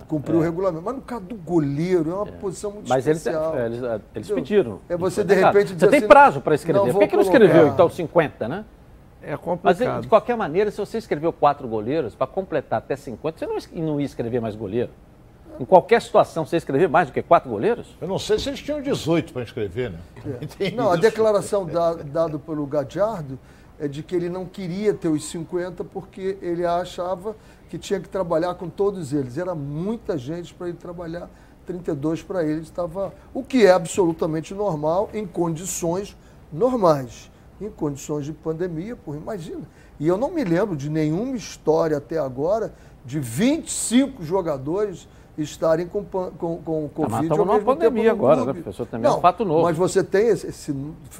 [0.08, 0.84] cumpriu o regulamento.
[0.84, 3.58] Mas no caso do goleiro, é uma posição muito Mas eles, especial.
[3.58, 4.80] é, eles, é, eles pediram.
[4.90, 6.80] É você, de repente, dizer Você tem assim, prazo para escrever.
[6.80, 8.65] não Por vou que, que não escreveu, então, 50, né?
[9.22, 10.02] É Mas, complicado.
[10.02, 14.00] de qualquer maneira, se você escreveu quatro goleiros, para completar até 50, você não, não
[14.00, 14.89] ia escrever mais goleiro.
[15.60, 17.96] Em qualquer situação, você escrever mais do que quatro goleiros?
[18.02, 20.00] Eu não sei se eles tinham 18 para inscrever, né?
[20.58, 23.38] Tem Não, a declaração da, dada pelo Gadiardo
[23.80, 27.36] é de que ele não queria ter os 50 porque ele achava
[27.74, 29.36] que tinha que trabalhar com todos eles.
[29.36, 31.28] Era muita gente para ele trabalhar,
[31.66, 36.16] 32 para ele estava, o que é absolutamente normal em condições
[36.52, 37.32] normais.
[37.60, 39.64] Em condições de pandemia, por imagina.
[40.00, 46.04] E eu não me lembro de nenhuma história até agora de 25 jogadores estarem com,
[46.04, 47.24] com, com mas Covid.
[47.24, 48.86] estamos ao numa pandemia agora, né, professor?
[48.86, 49.64] Também é um fato novo.
[49.64, 50.76] Mas você tem esse, esse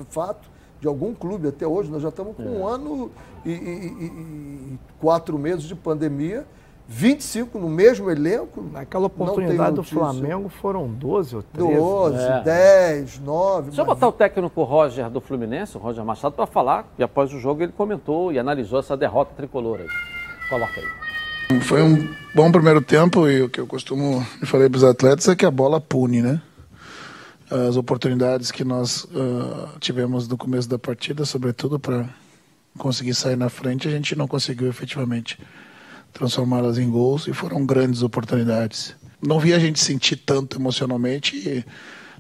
[0.10, 0.48] fato
[0.84, 2.46] de algum clube até hoje, nós já estamos com É.
[2.46, 3.10] um ano
[3.46, 6.46] e, e- e- e quatro meses de pandemia,
[6.90, 8.62] 25 no mesmo elenco.
[8.70, 9.84] Naquela oportunidade do.
[9.84, 11.74] Flamengo foram 12 ou 13.
[11.78, 12.42] 12, É.
[12.42, 13.68] 10, 9.
[13.68, 17.32] Deixa eu botar o técnico Roger do Fluminense, o Roger Machado, para falar, e após
[17.34, 19.88] o jogo ele comentou e analisou essa derrota tricolor aí.
[20.50, 21.62] Coloca aí.
[21.62, 25.36] Foi um bom primeiro tempo e o que eu costumo falei para os atletas é
[25.36, 26.42] que a bola pune, né?
[27.50, 32.08] As oportunidades que nós ah, tivemos no começo da partida, sobretudo para
[32.78, 35.38] conseguir sair na frente, a gente não conseguiu efetivamente
[36.12, 38.96] transformá-las em gols e foram grandes oportunidades.
[39.22, 41.66] Não vi a gente sentir tanto emocionalmente e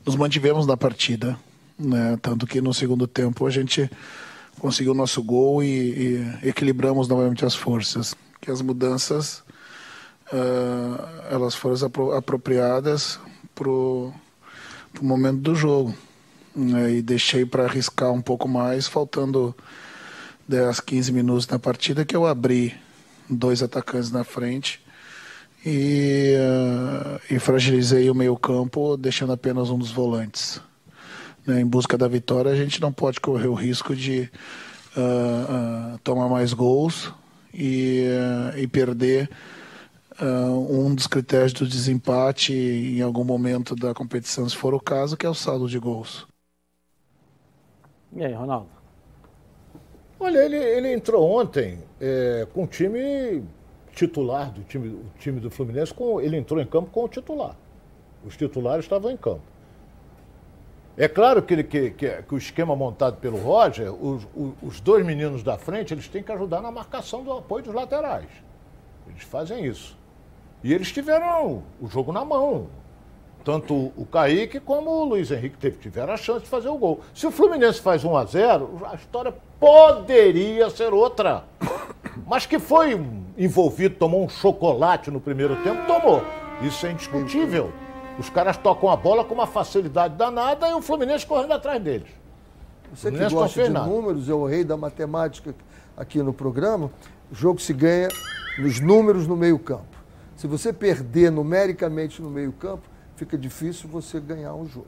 [0.05, 1.37] nos mantivemos na partida,
[1.77, 2.17] né?
[2.21, 3.89] Tanto que no segundo tempo a gente
[4.59, 5.67] conseguiu o nosso gol e,
[6.43, 8.15] e equilibramos novamente as forças.
[8.41, 9.43] Que as mudanças
[10.31, 13.19] ah, elas foram apro- apropriadas
[13.53, 14.13] pro
[14.93, 15.93] pro momento do jogo
[16.55, 16.93] né?
[16.93, 19.55] e deixei para arriscar um pouco mais, faltando
[20.47, 22.73] 10, 15 minutos na partida que eu abri
[23.29, 24.81] dois atacantes na frente
[25.65, 30.61] e, ah, e fragilizei o meio campo, deixando apenas um dos volantes.
[31.45, 34.29] Né, em busca da vitória, a gente não pode correr o risco de
[34.95, 37.11] ah, ah, tomar mais gols
[37.53, 38.05] e,
[38.57, 39.29] e perder
[40.19, 45.17] ah, um dos critérios do desempate em algum momento da competição, se for o caso,
[45.17, 46.27] que é o saldo de gols.
[48.15, 48.69] E aí, Ronaldo?
[50.19, 53.43] Olha, ele, ele entrou ontem é, com o time
[53.93, 57.55] titular do time, o time do Fluminense, com, ele entrou em campo com o titular.
[58.25, 59.41] Os titulares estavam em campo.
[60.95, 64.79] É claro que, ele, que, que, que o esquema montado pelo Roger, os, os, os
[64.79, 68.29] dois meninos da frente, eles têm que ajudar na marcação do apoio dos laterais.
[69.07, 69.97] Eles fazem isso.
[70.63, 72.67] E eles tiveram o jogo na mão.
[73.43, 77.01] Tanto o Kaique como o Luiz Henrique teve, tiveram a chance de fazer o gol.
[77.13, 81.43] Se o Fluminense faz 1 a 0 a história poderia ser outra.
[82.25, 82.99] Mas que foi
[83.37, 86.23] envolvido, tomou um chocolate no primeiro tempo, tomou.
[86.61, 87.71] Isso é indiscutível.
[88.17, 92.07] Os caras tocam a bola com uma facilidade danada e o Fluminense correndo atrás deles.
[92.93, 93.87] Você que gosta de nada.
[93.87, 95.53] números, é o rei da matemática
[95.97, 96.91] aqui no programa,
[97.31, 98.07] o jogo se ganha
[98.57, 100.02] nos números no meio campo.
[100.43, 102.83] Se você perder numericamente no meio campo,
[103.15, 104.87] fica difícil você ganhar um jogo.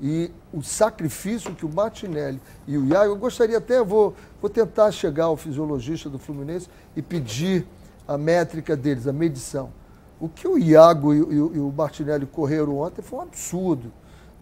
[0.00, 4.90] E o sacrifício que o Martinelli e o Iago, eu gostaria até, vou, vou tentar
[4.90, 7.64] chegar ao fisiologista do Fluminense e pedir
[8.08, 9.70] a métrica deles, a medição.
[10.18, 13.92] O que o Iago e, e, e o Martinelli correram ontem foi um absurdo.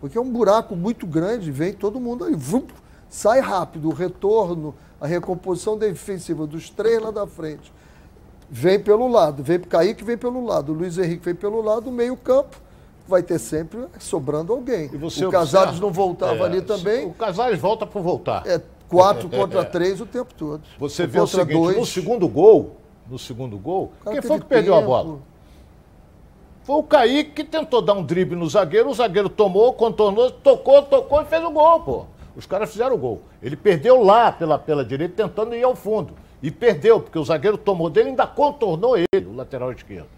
[0.00, 2.66] Porque é um buraco muito grande, vem todo mundo aí, vum,
[3.10, 7.70] sai rápido, o retorno, a recomposição defensiva dos três lá da frente.
[8.50, 11.92] Vem pelo lado, vem Kaique vem pelo lado, o Luiz Henrique vem pelo lado, o
[11.92, 12.56] meio campo
[13.06, 14.90] vai ter sempre sobrando alguém.
[14.92, 17.06] o Casares não voltava é, ali também.
[17.06, 18.44] O Casares volta por voltar.
[18.46, 20.62] É quatro é, contra é, três o tempo todo.
[20.78, 22.76] Você vê o seguinte, dois, no segundo gol,
[23.08, 24.84] no segundo gol, quem foi que perdeu tempo.
[24.84, 25.18] a bola?
[26.64, 30.82] Foi o Kaique que tentou dar um drible no zagueiro, o zagueiro tomou, contornou, tocou,
[30.82, 32.06] tocou e fez o gol, pô.
[32.36, 33.22] Os caras fizeram o gol.
[33.42, 36.14] Ele perdeu lá pela, pela direita, tentando ir ao fundo.
[36.42, 40.08] E perdeu, porque o zagueiro tomou dele e ainda contornou ele, o lateral esquerdo.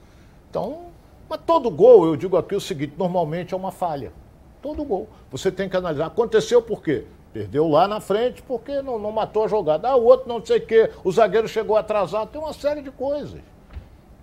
[0.49, 0.87] Então,
[1.29, 4.13] mas todo gol, eu digo aqui o seguinte, normalmente é uma falha.
[4.61, 5.09] Todo gol.
[5.31, 6.07] Você tem que analisar.
[6.07, 7.05] Aconteceu por quê?
[7.33, 9.89] Perdeu lá na frente porque não, não matou a jogada.
[9.89, 12.31] Ah, o outro não sei o quê, o zagueiro chegou atrasado.
[12.31, 13.41] Tem uma série de coisas.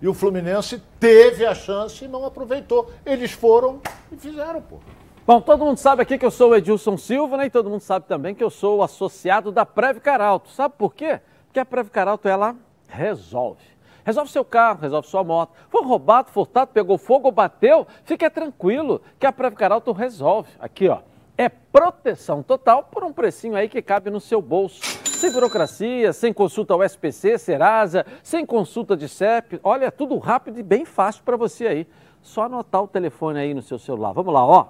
[0.00, 2.90] E o Fluminense teve a chance e não aproveitou.
[3.04, 4.78] Eles foram e fizeram, pô.
[5.26, 7.46] Bom, todo mundo sabe aqui que eu sou o Edilson Silva, né?
[7.46, 10.48] E todo mundo sabe também que eu sou o associado da Preve Caralto.
[10.50, 11.20] Sabe por quê?
[11.50, 12.54] Porque a Preve Caralto, ela
[12.88, 13.64] resolve.
[14.04, 15.52] Resolve seu carro, resolve sua moto.
[15.68, 20.48] Foi roubado, furtado, pegou fogo bateu, fique tranquilo que a Previcar Auto resolve.
[20.60, 21.00] Aqui, ó.
[21.36, 24.80] É proteção total por um precinho aí que cabe no seu bolso.
[25.06, 29.58] Sem burocracia, sem consulta ao SPC, Serasa, sem consulta de CEP.
[29.64, 31.88] Olha, é tudo rápido e bem fácil para você aí.
[32.22, 34.12] Só anotar o telefone aí no seu celular.
[34.12, 34.68] Vamos lá, ó.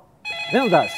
[0.50, 0.92] Vendas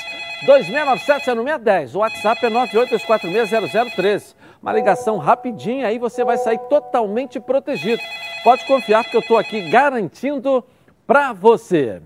[0.47, 1.95] 2697-0610.
[1.95, 8.01] O WhatsApp é 982460013 uma ligação rapidinha, aí você vai sair totalmente protegido.
[8.44, 10.64] Pode confiar que eu estou aqui garantindo
[11.07, 12.01] para você.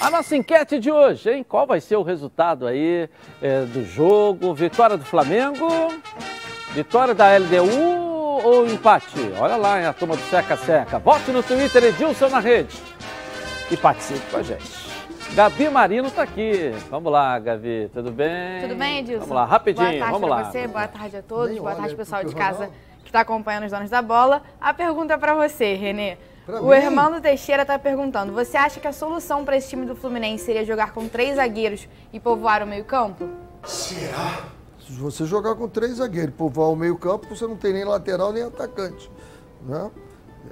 [0.00, 1.46] A nossa enquete de hoje, hein?
[1.48, 3.08] Qual vai ser o resultado aí
[3.40, 4.52] é, do jogo?
[4.52, 5.66] Vitória do Flamengo?
[6.72, 9.32] Vitória da LDU ou empate?
[9.38, 10.98] Olha lá, hein, a turma do Seca Seca.
[10.98, 12.76] Vote no Twitter Edilson na rede
[13.70, 14.85] e participe com a gente.
[15.34, 16.72] Gabi Marino está aqui.
[16.90, 18.62] Vamos lá, Gabi, tudo bem?
[18.62, 19.20] Tudo bem, Edilson?
[19.20, 20.44] Vamos lá, rapidinho, boa tarde vamos lá.
[20.44, 22.70] você, boa tarde a todos, Nem boa tarde pessoal de casa
[23.02, 24.42] que está acompanhando os donos da bola.
[24.60, 26.16] A pergunta é para você, Renê.
[26.46, 26.74] Pra o mim?
[26.74, 30.64] Hermano Teixeira está perguntando: você acha que a solução para esse time do Fluminense seria
[30.64, 33.28] jogar com três zagueiros e povoar o meio-campo?
[33.64, 34.44] Será?
[34.86, 38.32] Se você jogar com três zagueiros e povoar o meio-campo, você não tem nem lateral
[38.32, 39.10] nem atacante.
[39.62, 39.90] Né?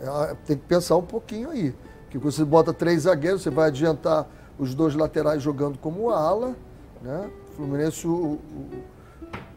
[0.02, 1.72] É, tem que pensar um pouquinho aí.
[2.10, 4.26] Que você bota três zagueiros, você vai adiantar
[4.58, 6.54] os dois laterais jogando como ala,
[7.02, 7.30] né?
[7.52, 8.40] O Fluminense o, o,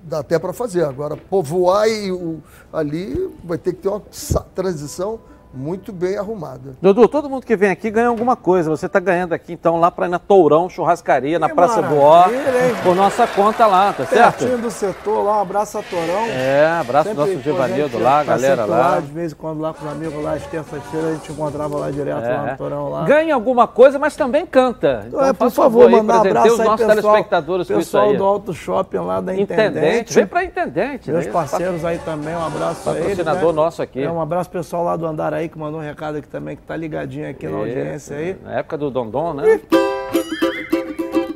[0.04, 0.84] dá até para fazer.
[0.84, 4.02] Agora, povoar e o, ali vai ter que ter uma
[4.56, 5.20] transição
[5.58, 6.76] muito bem arrumada.
[6.82, 8.70] Dudu, todo mundo que vem aqui ganha alguma coisa.
[8.70, 12.26] Você está ganhando aqui, então, lá para ir na Tourão, churrascaria, na Praça do Ó,
[12.84, 14.40] por nossa conta lá, tá certo?
[14.40, 16.26] Pertinho do setor lá, um abraço a Tourão.
[16.28, 18.78] É, abraço Sempre, nosso Givanildo lá, tá galera lá.
[18.78, 19.00] lá.
[19.00, 21.90] De vez em quando lá com os amigos lá, às terças-feiras a gente encontrava lá
[21.90, 22.30] direto, é.
[22.30, 23.04] lá no Tourão lá.
[23.06, 25.06] Ganha alguma coisa, mas também canta.
[25.08, 28.98] Então, é, por favor, mandar um abraço os nossos pessoal, telespectadores pessoal do Auto Shopping
[28.98, 29.78] lá da Intendente.
[29.78, 30.14] Intendente.
[30.14, 31.12] Vem para Intendente.
[31.12, 31.32] Meus né?
[31.32, 33.18] parceiros aí também, um abraço a eles.
[33.18, 33.56] Patrocinador né?
[33.56, 34.04] nosso aqui.
[34.04, 35.06] É, um abraço pessoal lá do
[35.48, 38.38] Andaraí que mandou um recado aqui também, que tá ligadinho aqui na audiência aí.
[38.44, 39.60] Na época do Dondon, né?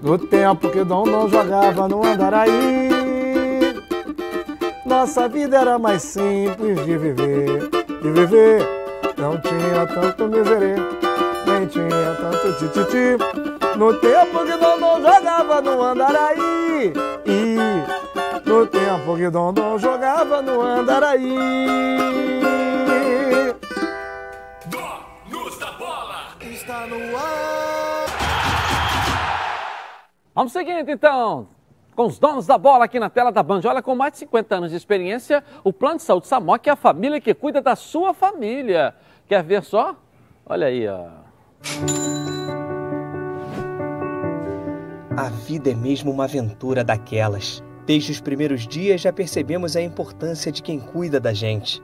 [0.01, 2.89] No tempo que Dondon jogava no Andaraí,
[4.85, 7.69] nossa vida era mais simples de viver,
[8.01, 8.67] de viver.
[9.17, 10.75] Não tinha tanto miserê,
[11.45, 13.17] nem tinha tanto tititi.
[13.77, 16.93] No tempo que Dondon jogava no Andaraí,
[17.25, 17.55] e
[18.45, 22.70] no tempo que Dondon jogava no Andaraí.
[26.71, 28.05] Está no ar.
[30.33, 31.49] Vamos seguindo então
[31.93, 33.61] com os donos da bola aqui na tela da Band.
[33.65, 36.75] Olha, com mais de 50 anos de experiência, o Plano de Saúde Samok é a
[36.77, 38.95] família que cuida da sua família.
[39.27, 39.95] Quer ver só?
[40.45, 41.07] Olha aí, ó.
[45.17, 47.61] A vida é mesmo uma aventura daquelas.
[47.85, 51.83] Desde os primeiros dias já percebemos a importância de quem cuida da gente.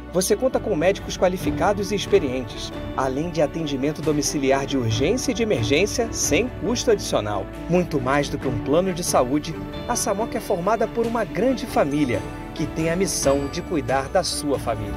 [0.13, 5.41] você conta com médicos qualificados e experientes, além de atendimento domiciliar de urgência e de
[5.41, 7.45] emergência sem custo adicional.
[7.69, 9.55] Muito mais do que um plano de saúde,
[9.87, 12.21] a SAMOC é formada por uma grande família
[12.53, 14.93] que tem a missão de cuidar da sua família.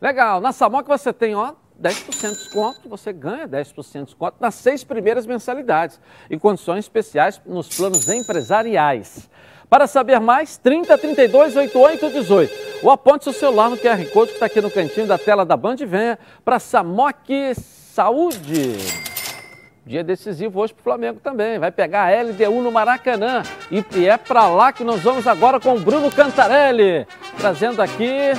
[0.00, 4.54] Legal, na SAMOC você tem, ó, 10% de desconto, você ganha 10% de desconto nas
[4.54, 9.28] seis primeiras mensalidades e condições especiais nos planos empresariais.
[9.74, 12.54] Para saber mais, 30 32 88 18.
[12.80, 15.56] Ou aponte seu celular no QR Code que está aqui no cantinho da tela da
[15.56, 18.76] Band e venha para Samok Saúde.
[19.84, 21.58] Dia decisivo hoje para o Flamengo também.
[21.58, 23.42] Vai pegar a LDU no Maracanã.
[23.68, 27.04] E, é para lá que nós vamos agora com o Bruno Cantarelli.
[27.36, 28.30] Trazendo aqui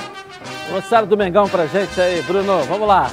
[0.70, 2.22] o noticiário do Mengão para gente aí.
[2.22, 3.10] Bruno, vamos lá.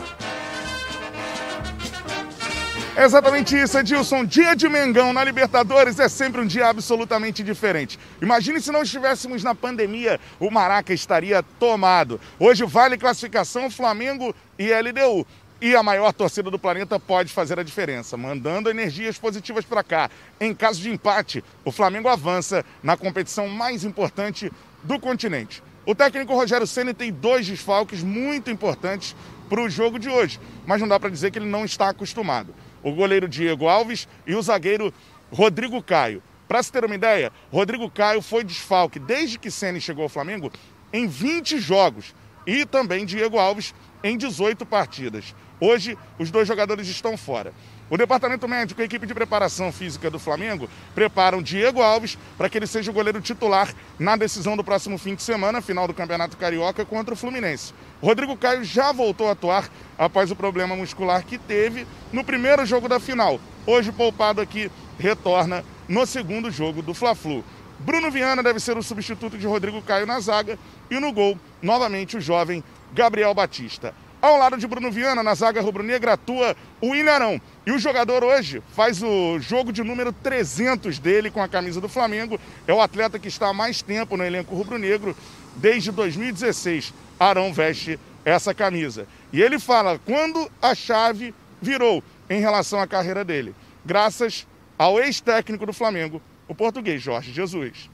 [2.96, 4.24] É exatamente isso, Edilson.
[4.24, 7.98] Dia de Mengão na Libertadores é sempre um dia absolutamente diferente.
[8.22, 12.22] Imagine se não estivéssemos na pandemia, o Maraca estaria tomado.
[12.40, 15.26] Hoje vale classificação Flamengo e LDU.
[15.60, 20.08] E a maior torcida do planeta pode fazer a diferença, mandando energias positivas para cá.
[20.40, 24.52] Em caso de empate, o Flamengo avança na competição mais importante
[24.84, 25.64] do continente.
[25.84, 29.16] O técnico Rogério Ceni tem dois desfalques muito importantes
[29.50, 32.54] para o jogo de hoje, mas não dá para dizer que ele não está acostumado
[32.84, 34.94] o goleiro Diego Alves e o zagueiro
[35.32, 36.22] Rodrigo Caio.
[36.48, 40.52] Para se ter uma ideia, Rodrigo Caio foi desfalque desde que Ceni chegou ao Flamengo
[40.92, 42.14] em 20 jogos
[42.46, 45.34] e também Diego Alves em 18 partidas.
[45.60, 47.54] Hoje, os dois jogadores estão fora.
[47.94, 52.50] O departamento médico e a equipe de preparação física do Flamengo preparam Diego Alves para
[52.50, 55.94] que ele seja o goleiro titular na decisão do próximo fim de semana, final do
[55.94, 57.72] Campeonato Carioca contra o Fluminense.
[58.02, 62.90] Rodrigo Caio já voltou a atuar após o problema muscular que teve no primeiro jogo
[62.90, 63.40] da final.
[63.64, 67.46] Hoje, poupado aqui, retorna no segundo jogo do Fla-Flu.
[67.78, 70.58] Bruno Viana deve ser o substituto de Rodrigo Caio na zaga
[70.90, 73.94] e no gol, novamente o jovem Gabriel Batista.
[74.24, 77.42] Ao lado de Bruno Viana, na zaga rubro-negra, atua o Ilharão.
[77.68, 81.90] E o jogador hoje faz o jogo de número 300 dele com a camisa do
[81.90, 82.40] Flamengo.
[82.66, 85.14] É o atleta que está há mais tempo no elenco rubro-negro,
[85.58, 86.94] desde 2016.
[87.20, 89.06] Arão veste essa camisa.
[89.34, 93.54] E ele fala quando a chave virou em relação à carreira dele,
[93.86, 94.48] graças
[94.80, 97.90] ao ex-técnico do Flamengo, o português Jorge Jesus.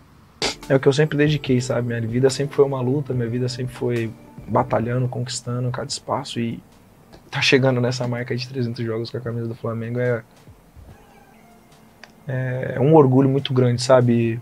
[0.69, 1.87] É o que eu sempre dediquei, sabe?
[1.87, 4.11] Minha vida sempre foi uma luta, minha vida sempre foi
[4.49, 6.61] batalhando, conquistando cada espaço e
[7.29, 10.23] tá chegando nessa marca de 300 jogos com a camisa do Flamengo é
[12.29, 14.39] é um orgulho muito grande, sabe?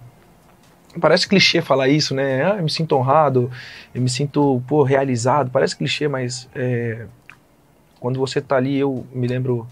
[1.00, 2.43] Parece clichê falar isso, né?
[2.43, 3.50] Ah, eu me sinto honrado,
[3.96, 5.50] eu me sinto, pô, realizado.
[5.50, 7.06] Parece clichê, mas é,
[8.00, 9.65] quando você tá ali, eu me lembro.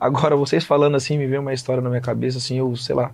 [0.00, 3.10] Agora, vocês falando assim, me veio uma história na minha cabeça, assim, eu, sei lá,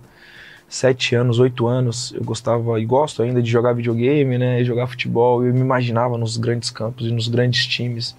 [0.67, 4.63] sete anos, oito anos, eu gostava e gosto ainda de jogar videogame, né?
[4.63, 5.45] Jogar futebol.
[5.45, 8.15] Eu me imaginava nos grandes campos e nos grandes times.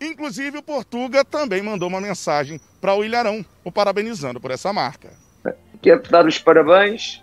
[0.00, 5.10] Inclusive, o Portuga também mandou uma mensagem para o Ilharão, o parabenizando por essa marca.
[5.82, 7.22] Quero te dar os parabéns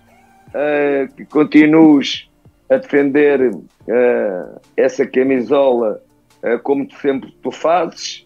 [0.50, 2.30] uh, que continues
[2.70, 6.02] a defender uh, essa camisola
[6.44, 8.26] uh, como sempre tu fazes,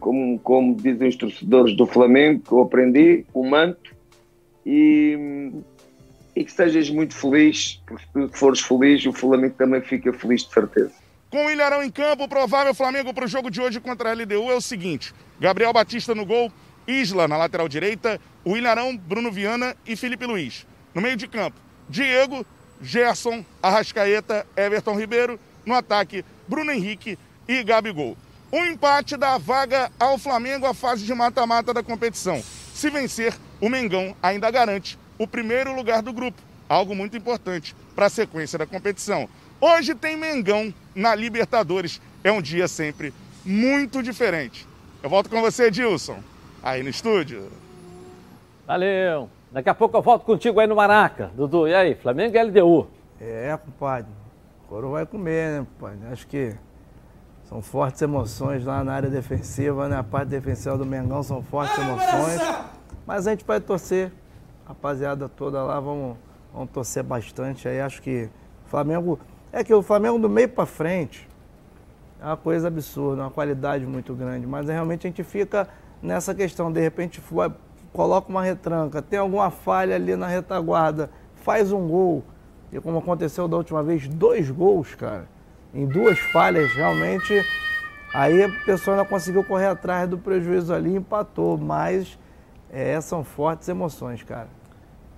[0.00, 3.94] como, como dizem os torcedores do Flamengo, que eu aprendi, o manto,
[4.64, 5.52] e,
[6.34, 10.52] e que sejas muito feliz, porque se fores feliz, o Flamengo também fica feliz de
[10.52, 10.92] certeza.
[11.30, 14.12] Com o Ilharão em campo, o provável Flamengo para o jogo de hoje contra a
[14.14, 16.52] LDU é o seguinte: Gabriel Batista no gol,
[16.88, 20.66] Isla na lateral direita, o Ilharão, Bruno Viana e Felipe Luiz.
[20.92, 22.44] No meio de campo, Diego,
[22.80, 25.38] Gerson, Arrascaeta, Everton Ribeiro.
[25.64, 28.16] No ataque, Bruno Henrique e Gabigol.
[28.52, 32.42] Um empate dá vaga ao Flamengo à fase de mata-mata da competição.
[32.74, 38.06] Se vencer, o Mengão ainda garante o primeiro lugar do grupo, algo muito importante para
[38.06, 39.28] a sequência da competição.
[39.60, 42.00] Hoje tem Mengão na Libertadores.
[42.24, 44.66] É um dia sempre muito diferente.
[45.00, 46.18] Eu volto com você, Edilson,
[46.60, 47.52] aí no estúdio.
[48.66, 49.30] Valeu!
[49.52, 51.30] Daqui a pouco eu volto contigo aí no Maraca.
[51.36, 51.94] Dudu, e aí?
[51.94, 52.88] Flamengo e LDU.
[53.20, 54.10] É, compadre.
[54.64, 56.12] O coro vai comer, né, compadre?
[56.12, 56.54] Acho que
[57.50, 59.96] são fortes emoções lá na área defensiva, né?
[59.96, 62.40] A parte defensiva do Mengão são fortes emoções.
[63.04, 64.12] Mas a gente vai torcer.
[64.64, 66.16] Rapaziada toda lá, vamos,
[66.54, 67.80] vamos torcer bastante aí.
[67.80, 68.30] Acho que
[68.66, 69.18] o Flamengo.
[69.52, 71.28] É que o Flamengo do meio para frente,
[72.22, 74.46] é uma coisa absurda, uma qualidade muito grande.
[74.46, 75.66] Mas realmente a gente fica
[76.00, 77.20] nessa questão, de repente
[77.92, 81.10] coloca uma retranca, tem alguma falha ali na retaguarda,
[81.42, 82.22] faz um gol.
[82.72, 85.26] E como aconteceu da última vez, dois gols, cara.
[85.72, 87.44] Em duas falhas, realmente.
[88.12, 91.56] Aí a pessoa não conseguiu correr atrás do prejuízo ali e empatou.
[91.56, 92.18] Mas
[92.70, 94.48] é, são fortes emoções, cara.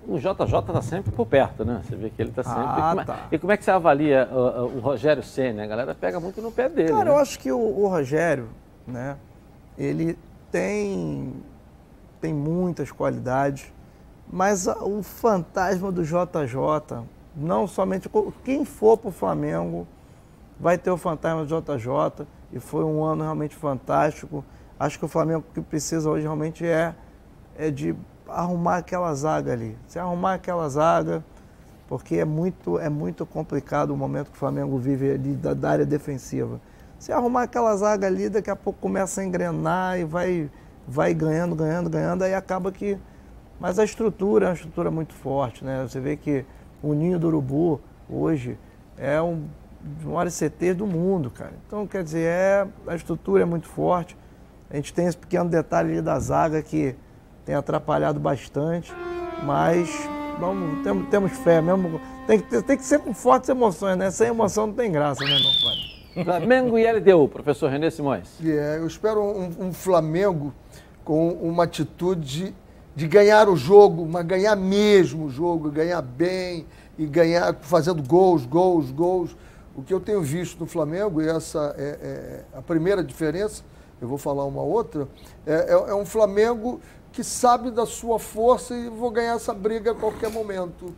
[0.07, 1.81] O JJ está sempre por perto, né?
[1.83, 2.61] Você vê que ele está sempre.
[2.61, 3.05] Ah, como é...
[3.05, 3.19] tá.
[3.31, 5.63] E como é que você avalia uh, uh, o Rogério Senna?
[5.63, 6.89] A galera pega muito no pé dele.
[6.89, 7.11] Cara, né?
[7.11, 8.49] eu acho que o, o Rogério,
[8.85, 9.15] né?
[9.77, 10.17] Ele
[10.51, 11.33] tem,
[12.19, 13.71] tem muitas qualidades,
[14.29, 18.09] mas o fantasma do JJ, não somente.
[18.43, 19.87] Quem for para o Flamengo
[20.59, 24.43] vai ter o fantasma do JJ, e foi um ano realmente fantástico.
[24.79, 26.93] Acho que o Flamengo que precisa hoje realmente é,
[27.57, 27.95] é de
[28.27, 29.77] arrumar aquela zaga ali.
[29.87, 31.23] Se arrumar aquela zaga,
[31.87, 35.69] porque é muito, é muito complicado o momento que o Flamengo vive ali da, da
[35.69, 36.59] área defensiva.
[36.97, 40.49] Se arrumar aquela zaga ali, daqui a pouco começa a engrenar e vai,
[40.87, 42.97] vai ganhando, ganhando, ganhando, aí acaba que.
[43.59, 45.85] Mas a estrutura é uma estrutura muito forte, né?
[45.87, 46.45] Você vê que
[46.81, 48.57] o Ninho do Urubu hoje
[48.97, 49.47] é um
[49.83, 51.53] dos maiores CTs do mundo, cara.
[51.67, 54.15] Então, quer dizer, é, a estrutura é muito forte.
[54.69, 56.95] A gente tem esse pequeno detalhe ali da zaga que
[57.45, 58.93] tem atrapalhado bastante,
[59.43, 59.89] mas
[60.39, 61.99] vamos, temos, temos fé mesmo.
[62.25, 64.09] Tem que, tem que ser com fortes emoções, né?
[64.09, 65.93] Sem emoção não tem graça, né, meu pai?
[66.23, 68.29] Flamengo e LDU, professor René Simões.
[68.43, 70.53] É, eu espero um, um, Flamengo
[71.03, 72.55] com uma atitude
[72.95, 76.67] de ganhar o jogo, mas ganhar mesmo o jogo, ganhar bem
[76.97, 79.35] e ganhar fazendo gols, gols, gols.
[79.75, 83.63] O que eu tenho visto no Flamengo, e essa é, é a primeira diferença,
[83.99, 85.07] eu vou falar uma outra,
[85.45, 86.79] é, é, é um Flamengo
[87.11, 90.93] que sabe da sua força e vou ganhar essa briga a qualquer momento.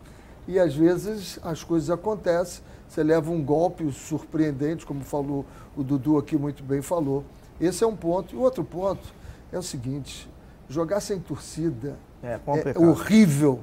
[0.48, 6.18] E às vezes as coisas acontecem, você leva um golpe surpreendente, como falou o Dudu
[6.18, 7.24] aqui muito bem falou.
[7.60, 8.34] Esse é um ponto.
[8.34, 9.14] E o outro ponto
[9.52, 10.30] é o seguinte:
[10.70, 12.40] jogar sem torcida é,
[12.74, 13.60] é horrível.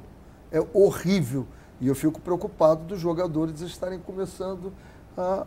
[0.51, 1.47] É horrível.
[1.81, 4.71] E eu fico preocupado dos jogadores estarem começando
[5.17, 5.45] a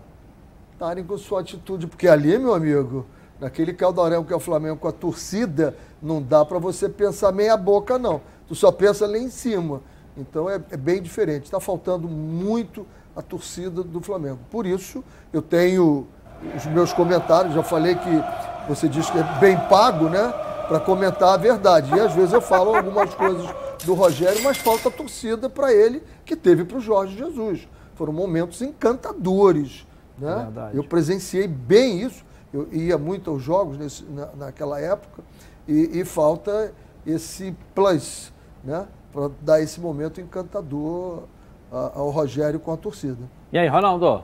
[0.72, 1.86] estarem com sua atitude.
[1.86, 3.06] Porque ali, meu amigo,
[3.40, 7.56] naquele caldeirão que é o Flamengo com a torcida, não dá para você pensar meia
[7.56, 8.20] boca, não.
[8.46, 9.82] Tu só pensa lá em cima.
[10.16, 11.44] Então é, é bem diferente.
[11.44, 14.38] Está faltando muito a torcida do Flamengo.
[14.50, 15.02] Por isso,
[15.32, 16.06] eu tenho
[16.54, 18.22] os meus comentários, já falei que
[18.68, 20.32] você diz que é bem pago, né?
[20.68, 21.94] Para comentar a verdade.
[21.94, 23.48] E às vezes eu falo algumas coisas
[23.84, 27.68] do Rogério, mas falta torcida para ele que teve para o Jorge Jesus.
[27.96, 29.86] Foram momentos encantadores.
[30.16, 30.70] Né?
[30.72, 32.24] Eu presenciei bem isso.
[32.52, 35.22] Eu ia muito aos jogos nesse, na, naquela época
[35.66, 36.72] e, e, falta
[37.04, 38.32] esse plus
[38.62, 38.86] né?
[39.12, 41.24] para dar esse momento encantador
[41.72, 43.18] a, ao Rogério com a torcida.
[43.52, 44.22] E aí, Ronaldo?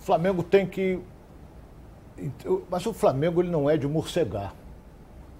[0.00, 1.00] O Flamengo tem que.
[2.70, 4.54] Mas o Flamengo ele não é de morcegar.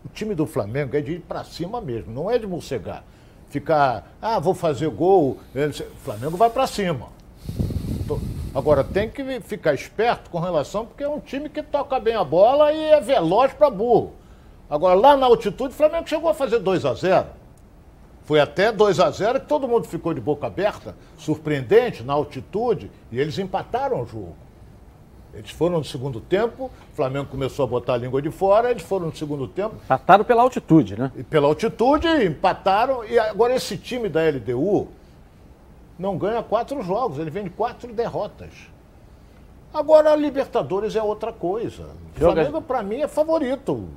[0.05, 3.05] O time do Flamengo é de ir para cima mesmo, não é de morcegar.
[3.55, 5.39] Ficar, ah, vou fazer gol.
[5.55, 7.07] O Flamengo vai para cima.
[8.53, 12.25] Agora tem que ficar esperto com relação, porque é um time que toca bem a
[12.25, 14.13] bola e é veloz para burro.
[14.69, 17.27] Agora, lá na altitude, o Flamengo chegou a fazer 2 a 0
[18.25, 22.91] Foi até 2 a 0 que todo mundo ficou de boca aberta, surpreendente, na altitude,
[23.13, 24.37] e eles empataram o jogo.
[25.35, 28.83] Eles foram no segundo tempo, o Flamengo começou a botar a língua de fora, eles
[28.83, 29.75] foram no segundo tempo.
[29.85, 31.11] Empataram pela altitude, né?
[31.17, 33.05] E pela altitude, empataram.
[33.05, 34.89] E agora esse time da LDU
[35.99, 38.51] não ganha quatro jogos, ele vem de quatro derrotas.
[39.73, 41.89] Agora a Libertadores é outra coisa.
[42.15, 43.89] O Flamengo, para mim, é favorito.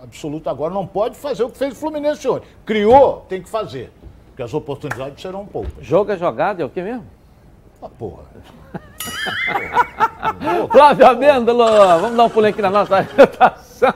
[0.00, 0.72] Absoluto agora.
[0.72, 2.46] Não pode fazer o que fez o Fluminense ontem.
[2.64, 3.90] Criou, tem que fazer.
[4.28, 5.84] Porque as oportunidades serão poucas.
[5.84, 7.04] Jogo é jogado, é o que mesmo?
[7.82, 8.22] Ah, porra.
[10.70, 11.64] Flávio Amêndolo,
[12.00, 13.94] vamos dar um pulinho aqui na nossa apresentação.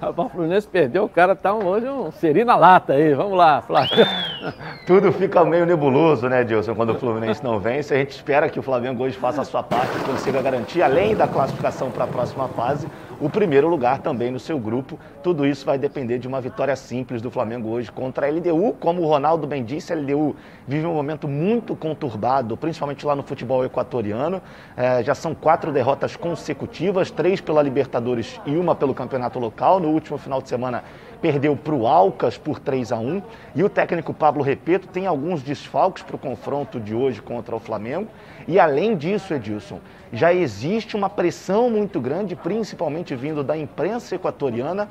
[0.00, 3.14] O Fluminense perdeu, o cara tá hoje um seri na lata aí.
[3.14, 3.96] Vamos lá, Flávio.
[4.88, 7.92] Tudo fica meio nebuloso, né, Dilson, quando o Fluminense não vence.
[7.92, 11.14] A gente espera que o Flamengo hoje faça a sua parte e consiga garantir, além
[11.14, 12.88] da classificação para a próxima fase,
[13.20, 14.98] o primeiro lugar também no seu grupo.
[15.22, 18.76] Tudo isso vai depender de uma vitória simples do Flamengo hoje contra a LDU.
[18.80, 20.34] Como o Ronaldo bem disse, a LDU
[20.66, 24.40] vive um momento muito conturbado, principalmente lá no futebol equatoriano.
[24.74, 29.80] É, já são quatro derrotas consecutivas, três pela Libertadores e uma pelo campeonato local.
[29.80, 30.82] No último final de semana
[31.20, 33.22] perdeu para o Alcas por 3 a 1
[33.54, 37.60] e o técnico Pablo Repeto tem alguns desfalques para o confronto de hoje contra o
[37.60, 38.08] Flamengo.
[38.46, 39.80] E além disso, Edilson,
[40.12, 44.88] já existe uma pressão muito grande, principalmente vindo da imprensa equatoriana,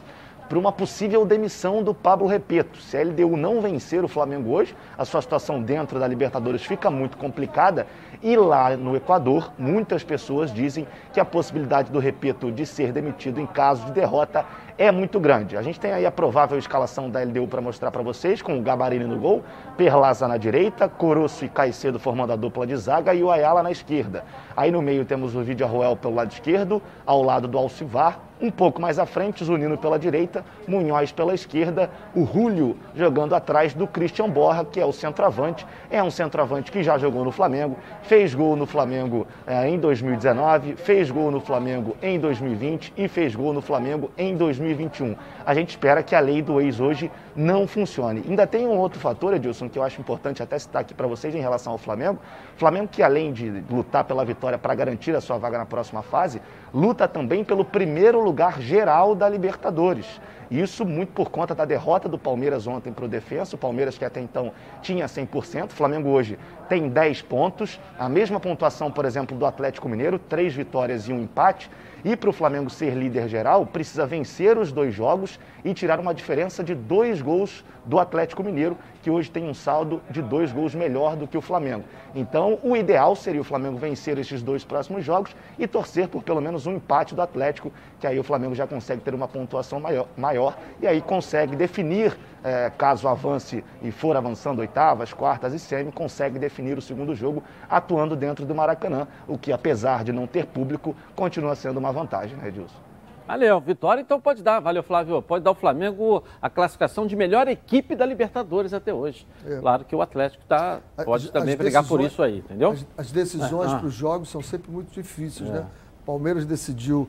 [0.48, 2.80] para uma possível demissão do Pablo Repeto.
[2.82, 6.90] Se a LDU não vencer o Flamengo hoje, a sua situação dentro da Libertadores fica
[6.90, 7.86] muito complicada.
[8.22, 13.40] E lá no Equador, muitas pessoas dizem que a possibilidade do Repeto de ser demitido
[13.40, 14.44] em caso de derrota
[14.78, 15.56] é muito grande.
[15.56, 18.62] A gente tem aí a provável escalação da LDU para mostrar para vocês, com o
[18.62, 19.44] Gabarini no gol,
[19.76, 23.72] Perlaza na direita, Coroço e Caicedo formando a dupla de zaga e o Ayala na
[23.72, 24.24] esquerda.
[24.56, 28.52] Aí no meio temos o Vidia Roel pelo lado esquerdo, ao lado do Alcivar, um
[28.52, 33.88] pouco mais à frente, Zunino pela direita, Munhoz pela esquerda, o Rúlio jogando atrás do
[33.88, 35.66] Christian Borra, que é o centroavante.
[35.90, 37.78] É um centroavante que já jogou no Flamengo,
[38.08, 39.28] fez gol no Flamengo
[39.66, 45.14] em 2019, fez gol no Flamengo em 2020 e fez gol no Flamengo em 2021.
[45.46, 48.24] A gente espera que a lei do ex hoje não funcione.
[48.26, 51.36] Ainda tem um outro fator, Edilson, que eu acho importante até citar aqui para vocês
[51.36, 52.18] em relação ao Flamengo.
[52.56, 56.42] Flamengo que além de lutar pela vitória para garantir a sua vaga na próxima fase,
[56.74, 60.20] luta também pelo primeiro lugar geral da Libertadores.
[60.50, 63.56] Isso muito por conta da derrota do Palmeiras ontem para o Defensa.
[63.56, 65.72] O Palmeiras que até então tinha 100%.
[65.72, 66.40] O Flamengo hoje
[66.70, 67.80] tem 10 pontos.
[68.00, 71.70] A mesma pontuação, por exemplo, do Atlético Mineiro, três vitórias e um empate.
[72.06, 76.14] E para o Flamengo ser líder geral, precisa vencer os dois jogos e tirar uma
[76.14, 78.78] diferença de dois gols do Atlético Mineiro,
[79.08, 81.86] que hoje tem um saldo de dois gols melhor do que o Flamengo.
[82.14, 86.42] Então, o ideal seria o Flamengo vencer esses dois próximos jogos e torcer por pelo
[86.42, 90.08] menos um empate do Atlético, que aí o Flamengo já consegue ter uma pontuação maior,
[90.18, 95.90] maior e aí consegue definir, é, caso avance e for avançando oitavas, quartas e semi,
[95.90, 100.48] consegue definir o segundo jogo atuando dentro do Maracanã, o que, apesar de não ter
[100.48, 102.87] público, continua sendo uma vantagem, né, Edilson?
[103.28, 107.48] Valeu, vitória então pode dar, valeu Flávio, pode dar ao Flamengo a classificação de melhor
[107.48, 109.28] equipe da Libertadores até hoje.
[109.46, 109.60] É.
[109.60, 112.72] Claro que o Atlético tá, pode as, também as brigar por isso aí, entendeu?
[112.72, 115.54] As, as decisões ah, para os jogos são sempre muito difíceis, é.
[115.54, 115.66] né?
[116.06, 117.08] Palmeiras decidiu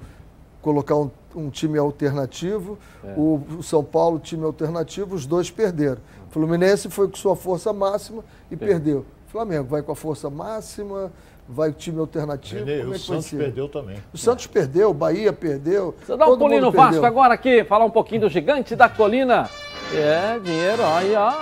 [0.60, 3.14] colocar um, um time alternativo, é.
[3.16, 6.00] o, o, São Paulo, time alternativo, os dois perderam.
[6.28, 9.06] O Fluminense foi com sua força máxima e perdeu.
[9.28, 11.12] Flamengo vai com a força máxima,
[11.48, 12.64] vai o time alternativo.
[12.64, 13.96] Renê, como é que o Santos perdeu também.
[14.12, 14.48] O Santos é.
[14.48, 15.94] perdeu, o Bahia perdeu.
[16.04, 19.48] Você dá um pulinho no Vasco agora aqui, falar um pouquinho do gigante da colina.
[19.94, 21.32] É, dinheiro, aí, ó.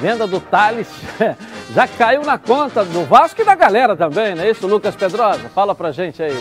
[0.00, 0.88] Venda do Thales.
[1.72, 5.48] Já caiu na conta do Vasco e da galera também, não é isso, Lucas Pedrosa?
[5.50, 6.36] Fala pra gente aí.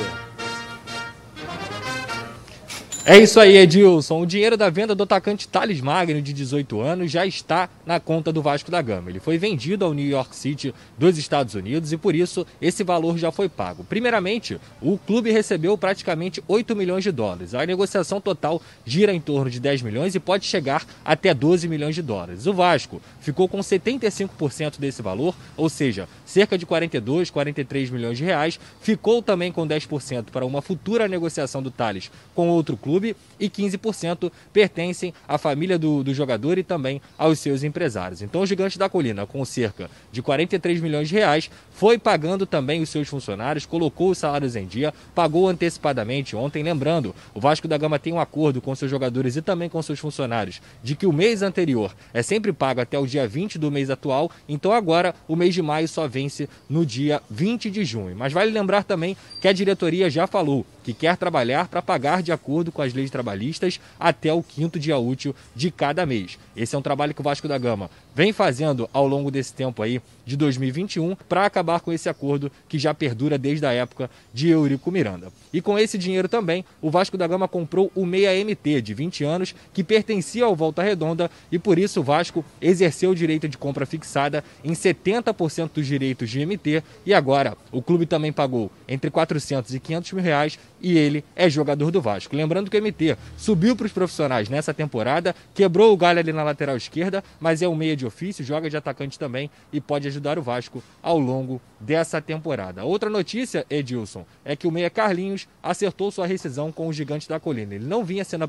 [3.03, 4.21] É isso aí, Edilson.
[4.21, 8.31] O dinheiro da venda do atacante Thales Magno, de 18 anos, já está na conta
[8.31, 9.09] do Vasco da Gama.
[9.09, 13.17] Ele foi vendido ao New York City dos Estados Unidos e, por isso, esse valor
[13.17, 13.83] já foi pago.
[13.83, 17.55] Primeiramente, o clube recebeu praticamente 8 milhões de dólares.
[17.55, 21.95] A negociação total gira em torno de 10 milhões e pode chegar até 12 milhões
[21.95, 22.45] de dólares.
[22.45, 28.23] O Vasco ficou com 75% desse valor, ou seja, cerca de 42, 43 milhões de
[28.23, 28.59] reais.
[28.79, 33.49] Ficou também com 10% para uma futura negociação do Thales com outro clube clube e
[33.49, 38.21] 15% pertencem à família do, do jogador e também aos seus empresários.
[38.21, 42.81] Então o Gigante da Colina, com cerca de 43 milhões de reais, foi pagando também
[42.81, 46.63] os seus funcionários, colocou os salários em dia, pagou antecipadamente ontem.
[46.63, 49.99] Lembrando, o Vasco da Gama tem um acordo com seus jogadores e também com seus
[49.99, 53.89] funcionários de que o mês anterior é sempre pago até o dia 20 do mês
[53.89, 58.15] atual, então agora o mês de maio só vence no dia 20 de junho.
[58.17, 62.32] Mas vale lembrar também que a diretoria já falou que quer trabalhar para pagar de
[62.32, 66.38] acordo com as leis trabalhistas até o quinto dia útil de cada mês.
[66.55, 69.82] Esse é um trabalho que o Vasco da Gama vem fazendo ao longo desse tempo
[69.82, 74.49] aí de 2021 para acabar com esse acordo que já perdura desde a época de
[74.49, 75.32] Eurico Miranda.
[75.51, 79.24] E com esse dinheiro também, o Vasco da Gama comprou o Meia MT de 20
[79.24, 83.57] anos que pertencia ao Volta Redonda e por isso o Vasco exerceu o direito de
[83.57, 89.09] compra fixada em 70% dos direitos de MT e agora o clube também pagou entre
[89.09, 92.36] 400 e 500 mil reais e ele é jogador do Vasco.
[92.36, 96.43] Lembrando que o MT subiu para os profissionais nessa temporada, quebrou o galho ali na
[96.43, 100.37] lateral esquerda, mas é um meia de ofício, joga de atacante também e pode ajudar
[100.37, 102.83] o Vasco ao longo dessa temporada.
[102.83, 107.39] Outra notícia, Edilson, é que o meia Carlinhos acertou sua rescisão com o Gigante da
[107.39, 107.75] Colina.
[107.75, 108.47] Ele não vinha sendo,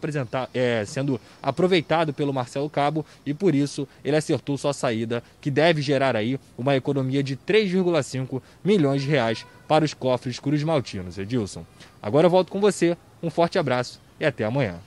[0.54, 5.82] é, sendo aproveitado pelo Marcelo Cabo e por isso ele acertou sua saída, que deve
[5.82, 11.18] gerar aí uma economia de 3,5 milhões de reais para os cofres Cruz Maltinos.
[11.18, 11.64] Edilson,
[12.02, 12.96] agora eu volto com você.
[13.22, 14.80] Um forte abraço e até amanhã.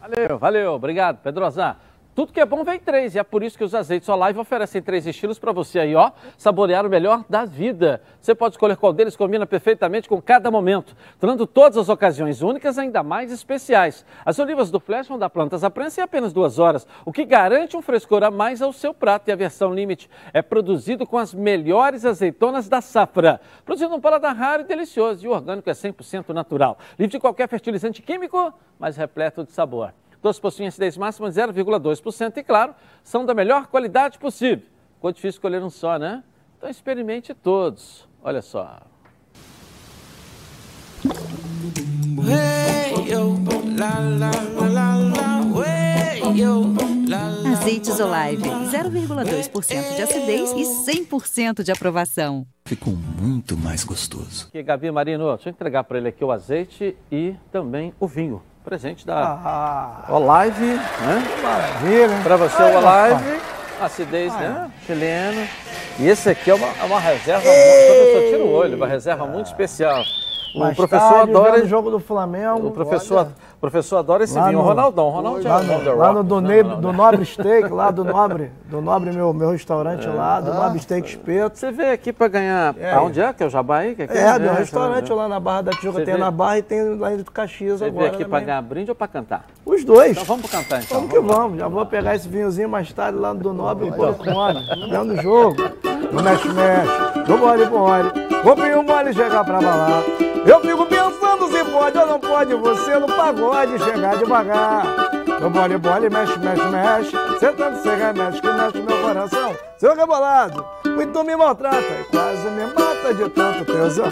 [0.00, 0.72] Valeu, valeu.
[0.72, 1.76] Obrigado, Pedrosa.
[2.18, 4.82] Tudo que é bom vem três, e é por isso que os azeites Olive oferecem
[4.82, 8.02] três estilos para você aí, ó, saborear o melhor da vida.
[8.20, 12.76] Você pode escolher qual deles combina perfeitamente com cada momento, tornando todas as ocasiões únicas
[12.76, 14.04] ainda mais especiais.
[14.26, 17.24] As olivas do Flash vão dar plantas à prensa em apenas duas horas, o que
[17.24, 19.28] garante um frescor a mais ao seu prato.
[19.28, 24.34] E a versão Limite é produzido com as melhores azeitonas da safra, produzindo um paladar
[24.34, 25.24] raro e delicioso.
[25.24, 29.92] E o orgânico é 100% natural, livre de qualquer fertilizante químico, mas repleto de sabor.
[30.22, 34.66] Doce possuem acidez máxima de 0,2% e, claro, são da melhor qualidade possível.
[34.94, 36.24] Ficou difícil escolher um só, né?
[36.56, 38.08] Então experimente todos.
[38.22, 38.80] Olha só.
[47.68, 50.62] Azeites Olive, 0,2% de acidez e
[51.06, 52.46] 100% de aprovação.
[52.64, 54.48] Ficou muito mais gostoso.
[54.48, 58.42] Aqui, Gabi Marino, deixa eu entregar para ele aqui o azeite e também o vinho.
[58.68, 61.24] Presente da ah, Olive, né?
[61.42, 62.20] Maravilha?
[62.22, 63.40] Para você, o Olive,
[63.80, 64.40] acidez, Ai.
[64.42, 64.70] né?
[64.84, 65.48] Chileno.
[65.98, 69.46] E esse aqui é uma, é uma reserva, eu tira o olho, uma reserva muito
[69.46, 70.02] especial.
[70.54, 71.64] O professor tarde, adora.
[71.64, 72.68] O jogo do Flamengo.
[72.68, 73.28] O professor, olha,
[73.60, 74.52] professor adora esse vinho.
[74.52, 75.52] No, Ronaldão, Ronaldão.
[75.52, 79.32] Lá no, lá no do, ne, do Nobre Steak, lá do Nobre, do Nobre, meu,
[79.32, 80.10] meu restaurante é.
[80.10, 81.58] lá, do ah, Nobre Steak Espeto.
[81.58, 82.74] Você veio aqui para ganhar.
[82.78, 82.92] É.
[82.92, 83.32] Aonde é?
[83.32, 83.94] Que é o Jabai?
[83.94, 86.04] Que é, é, é, meu restaurante lá na Barra da Tijuca.
[86.04, 88.06] Tem na Barra e tem lá em Caxias Você agora.
[88.06, 89.44] Você veio aqui para ganhar brinde ou para cantar?
[89.64, 90.12] Os dois.
[90.12, 90.98] Então vamos cantar então.
[90.98, 91.58] Vamos que vamos.
[91.58, 94.60] Já vou pegar esse vinhozinho mais tarde lá do Nobre e pôr com óleo.
[94.90, 95.56] Dando jogo.
[96.12, 97.28] No mexe-mexe.
[97.28, 98.28] No bole-bole.
[98.42, 100.02] Vou pedir um mole chegar pra balar.
[100.46, 104.84] Eu fico pensando se pode ou não pode você no pagode chegar devagar.
[105.40, 107.38] No bole bole, mexe, mexe, mexe.
[107.38, 109.56] Sentando sem remédio que mexe meu coração.
[109.78, 114.08] Seu rebolado, muito me maltrata e quase me mata de tanto tesão.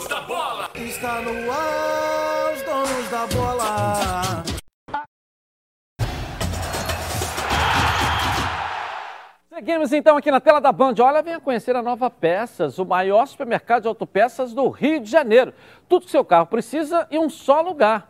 [0.00, 0.70] Donos da bola!
[0.74, 4.39] Está no ar, os donos da bola.
[9.60, 10.94] Seguimos então aqui na tela da Band.
[11.00, 15.52] Olha, venha conhecer a Nova Peças, o maior supermercado de autopeças do Rio de Janeiro.
[15.86, 18.09] Tudo que seu carro precisa em um só lugar.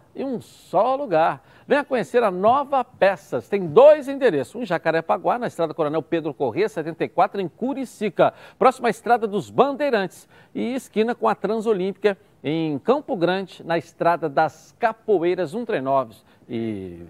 [0.15, 1.43] em um só lugar.
[1.67, 3.47] Venha conhecer a Nova Peças.
[3.47, 4.55] Tem dois endereços.
[4.55, 8.33] Um em Jacarepaguá, na estrada Coronel Pedro Corrêa, 74, em Curicica.
[8.59, 10.27] Próxima à estrada dos Bandeirantes.
[10.53, 16.15] E esquina com a Transolímpica, em Campo Grande, na estrada das Capoeiras 139.
[16.49, 17.05] E.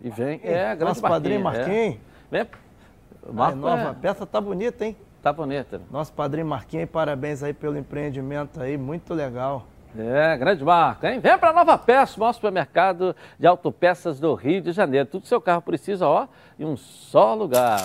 [0.00, 0.40] E vem.
[0.44, 1.96] É, grande Nosso padrinho Marquinhos.
[1.96, 1.98] É.
[2.30, 2.46] Vem.
[3.32, 3.94] Marco, nova é.
[3.94, 4.96] peça tá bonita, hein?
[5.22, 5.80] Tá bonita.
[5.90, 9.66] Nosso padrinho Marquinhos, parabéns aí pelo empreendimento aí, muito legal.
[9.96, 11.20] É, grande marca, hein?
[11.20, 15.08] Vem para Nova Peça, maior supermercado de autopeças do Rio de Janeiro.
[15.08, 16.26] Tudo seu carro precisa, ó,
[16.58, 17.80] em um só lugar.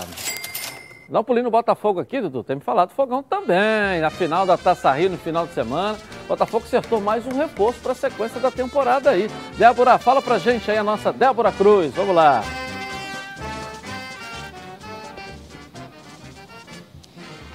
[1.09, 2.43] Dá um pulinho no Botafogo aqui, Dudu.
[2.43, 4.01] Tem me falado do Fogão também.
[4.01, 5.97] Na final da Taça Rio, no final de semana.
[6.25, 9.29] O Botafogo acertou mais um reforço para a sequência da temporada aí.
[9.57, 11.93] Débora, fala pra gente aí a nossa Débora Cruz.
[11.93, 12.41] Vamos lá.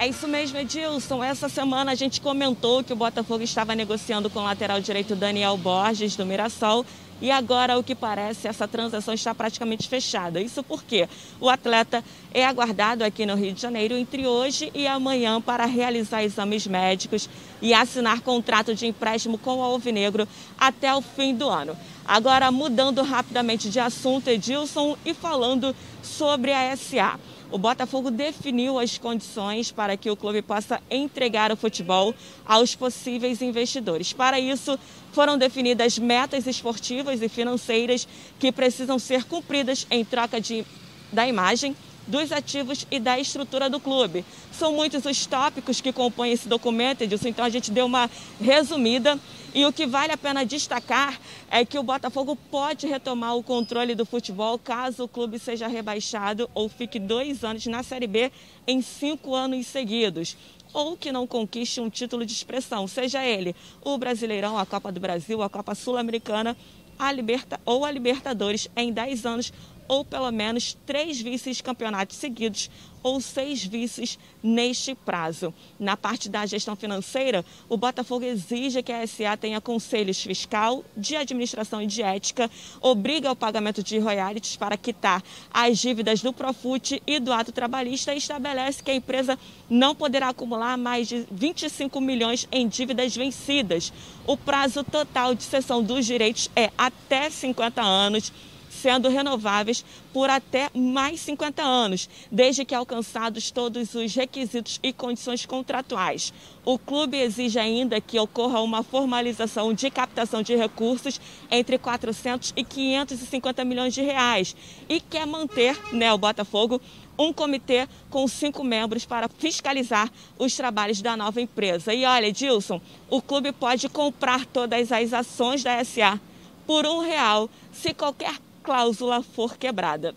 [0.00, 1.24] É isso mesmo, Edilson.
[1.24, 5.56] Essa semana a gente comentou que o Botafogo estava negociando com o lateral direito Daniel
[5.56, 6.86] Borges, do Mirassol.
[7.20, 10.40] E agora, o que parece, essa transação está praticamente fechada.
[10.40, 11.08] Isso porque
[11.40, 16.22] o atleta é aguardado aqui no Rio de Janeiro entre hoje e amanhã para realizar
[16.22, 17.28] exames médicos
[17.60, 21.76] e assinar contrato de empréstimo com o Alvinegro até o fim do ano.
[22.06, 25.74] Agora, mudando rapidamente de assunto, Edilson, e falando
[26.04, 27.18] sobre a SA.
[27.50, 33.40] O Botafogo definiu as condições para que o clube possa entregar o futebol aos possíveis
[33.40, 34.12] investidores.
[34.12, 34.78] Para isso,
[35.12, 38.06] foram definidas metas esportivas e financeiras
[38.38, 40.64] que precisam ser cumpridas em troca de,
[41.10, 41.74] da imagem,
[42.06, 44.24] dos ativos e da estrutura do clube.
[44.52, 49.18] São muitos os tópicos que compõem esse documento, Edilson, então a gente deu uma resumida.
[49.54, 51.18] E o que vale a pena destacar
[51.50, 56.50] é que o Botafogo pode retomar o controle do futebol caso o clube seja rebaixado
[56.54, 58.30] ou fique dois anos na Série B
[58.66, 60.36] em cinco anos seguidos
[60.72, 65.00] ou que não conquiste um título de expressão, seja ele o Brasileirão, a Copa do
[65.00, 66.54] Brasil, a Copa Sul-Americana
[66.98, 69.52] a Liberta, ou a Libertadores em 10 anos
[69.88, 72.70] ou pelo menos três vices-campeonatos seguidos
[73.02, 75.54] ou seis vices neste prazo.
[75.78, 81.16] Na parte da gestão financeira, o Botafogo exige que a SA tenha conselhos fiscal, de
[81.16, 87.00] administração e de ética, obriga o pagamento de royalties para quitar as dívidas do Profut
[87.06, 89.38] e do ato trabalhista e estabelece que a empresa
[89.70, 93.92] não poderá acumular mais de 25 milhões em dívidas vencidas.
[94.26, 98.32] O prazo total de cessão dos direitos é até 50 anos
[98.78, 105.44] sendo renováveis por até mais 50 anos, desde que alcançados todos os requisitos e condições
[105.44, 106.32] contratuais.
[106.64, 111.20] O clube exige ainda que ocorra uma formalização de captação de recursos
[111.50, 114.54] entre 400 e 550 milhões de reais
[114.88, 116.80] e quer manter, né, o Botafogo,
[117.18, 120.08] um comitê com cinco membros para fiscalizar
[120.38, 121.92] os trabalhos da nova empresa.
[121.92, 122.80] E olha, Dilson,
[123.10, 126.20] o clube pode comprar todas as ações da SA
[126.68, 130.14] por um real se qualquer cláusula for quebrada.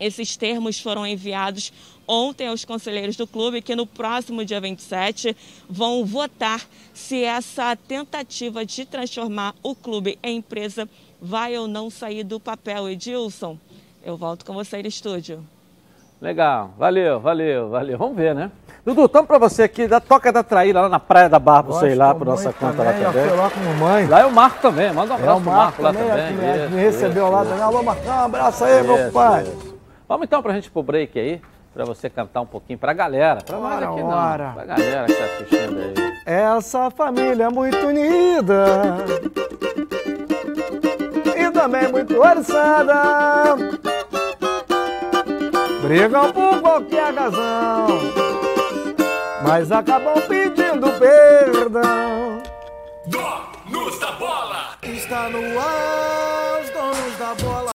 [0.00, 1.72] Esses termos foram enviados
[2.08, 5.36] ontem aos conselheiros do clube, que no próximo dia 27
[5.70, 10.88] vão votar se essa tentativa de transformar o clube em empresa
[11.22, 12.88] vai ou não sair do papel.
[12.90, 13.56] Edilson,
[14.02, 15.46] eu volto com você no estúdio.
[16.20, 17.96] Legal, valeu, valeu, valeu.
[17.96, 18.50] Vamos ver, né?
[18.86, 21.96] Dudu, estamos para você aqui da Toca da Traíra, lá na Praia da Barra, sei
[21.96, 23.36] lá, por nossa conta também, lá também.
[23.36, 24.06] lá com mamãe.
[24.06, 26.68] Lá é o Marco também, manda um abraço é, pro Marco lá também, também.
[26.68, 27.62] Me, recebeu lá também.
[27.62, 29.44] Alô, Marcão, um abraço aí, meu pai.
[30.08, 31.42] Vamos então pra gente pro break aí,
[31.74, 33.40] pra você cantar um pouquinho pra galera.
[33.44, 34.46] Pra nós aqui ora.
[34.46, 35.94] não, pra galera que tá assistindo aí.
[36.24, 38.98] Essa família é muito unida
[41.36, 43.56] e também muito oriçada.
[45.82, 47.86] Brigam por qualquer razão,
[49.46, 52.42] mas acabam pedindo perdão.
[53.06, 54.76] Donos da bola!
[54.82, 57.70] Está no ar, os donos da bola.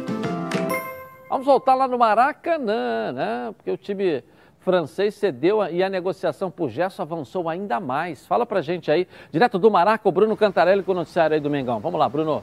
[1.29, 3.53] Vamos voltar lá no Maracanã, né?
[3.57, 4.25] Porque o time
[4.61, 8.27] francês cedeu e a negociação por Gerson avançou ainda mais.
[8.27, 11.51] Fala pra gente aí, direto do Maraca, o Bruno Cantarelli com o noticiário aí do
[11.51, 11.81] Mengão.
[11.81, 12.43] Vamos lá, Bruno.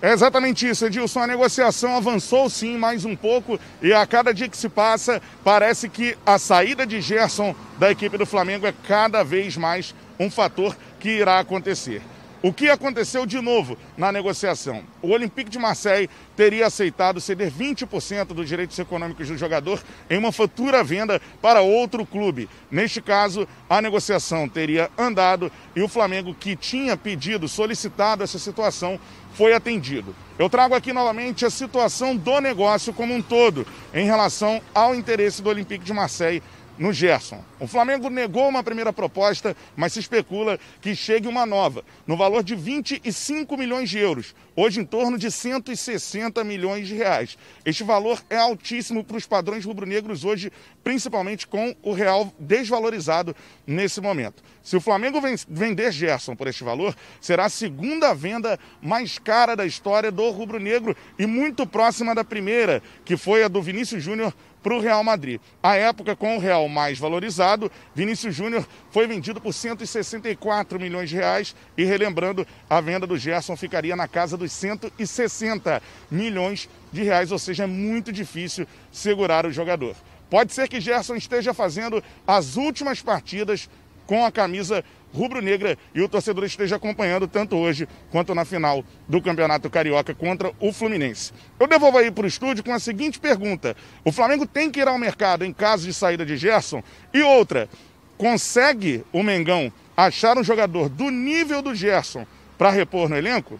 [0.00, 1.20] É exatamente isso, Edilson.
[1.20, 5.88] A negociação avançou sim mais um pouco e a cada dia que se passa, parece
[5.88, 10.76] que a saída de Gerson da equipe do Flamengo é cada vez mais um fator
[11.00, 12.00] que irá acontecer.
[12.40, 14.84] O que aconteceu de novo na negociação?
[15.02, 20.30] O Olympique de Marseille teria aceitado ceder 20% dos direitos econômicos do jogador em uma
[20.30, 22.48] futura venda para outro clube.
[22.70, 29.00] Neste caso, a negociação teria andado e o Flamengo, que tinha pedido, solicitado essa situação,
[29.38, 30.16] foi atendido.
[30.36, 33.64] Eu trago aqui novamente a situação do negócio como um todo
[33.94, 36.42] em relação ao interesse do Olympique de Marseille
[36.78, 37.44] no Gerson.
[37.58, 42.42] O Flamengo negou uma primeira proposta, mas se especula que chegue uma nova, no valor
[42.42, 47.36] de 25 milhões de euros, hoje em torno de 160 milhões de reais.
[47.64, 50.52] Este valor é altíssimo para os padrões rubro-negros hoje,
[50.84, 53.34] principalmente com o real desvalorizado
[53.66, 54.42] nesse momento.
[54.62, 59.64] Se o Flamengo vender Gerson por este valor, será a segunda venda mais cara da
[59.64, 64.74] história do rubro-negro e muito próxima da primeira, que foi a do Vinícius Júnior para
[64.74, 65.40] o Real Madrid.
[65.62, 71.16] À época, com o Real mais valorizado, Vinícius Júnior foi vendido por 164 milhões de
[71.16, 77.32] reais e, relembrando, a venda do Gerson ficaria na casa dos 160 milhões de reais,
[77.32, 79.94] ou seja, é muito difícil segurar o jogador.
[80.30, 83.68] Pode ser que Gerson esteja fazendo as últimas partidas
[84.06, 89.20] com a camisa rubro-negra e o torcedor esteja acompanhando tanto hoje quanto na final do
[89.20, 91.32] Campeonato Carioca contra o Fluminense.
[91.58, 94.88] Eu devolvo aí para o estúdio com a seguinte pergunta: o Flamengo tem que ir
[94.88, 96.82] ao mercado em caso de saída de Gerson?
[97.12, 97.68] E outra,
[98.16, 103.58] consegue o Mengão achar um jogador do nível do Gerson para repor no elenco?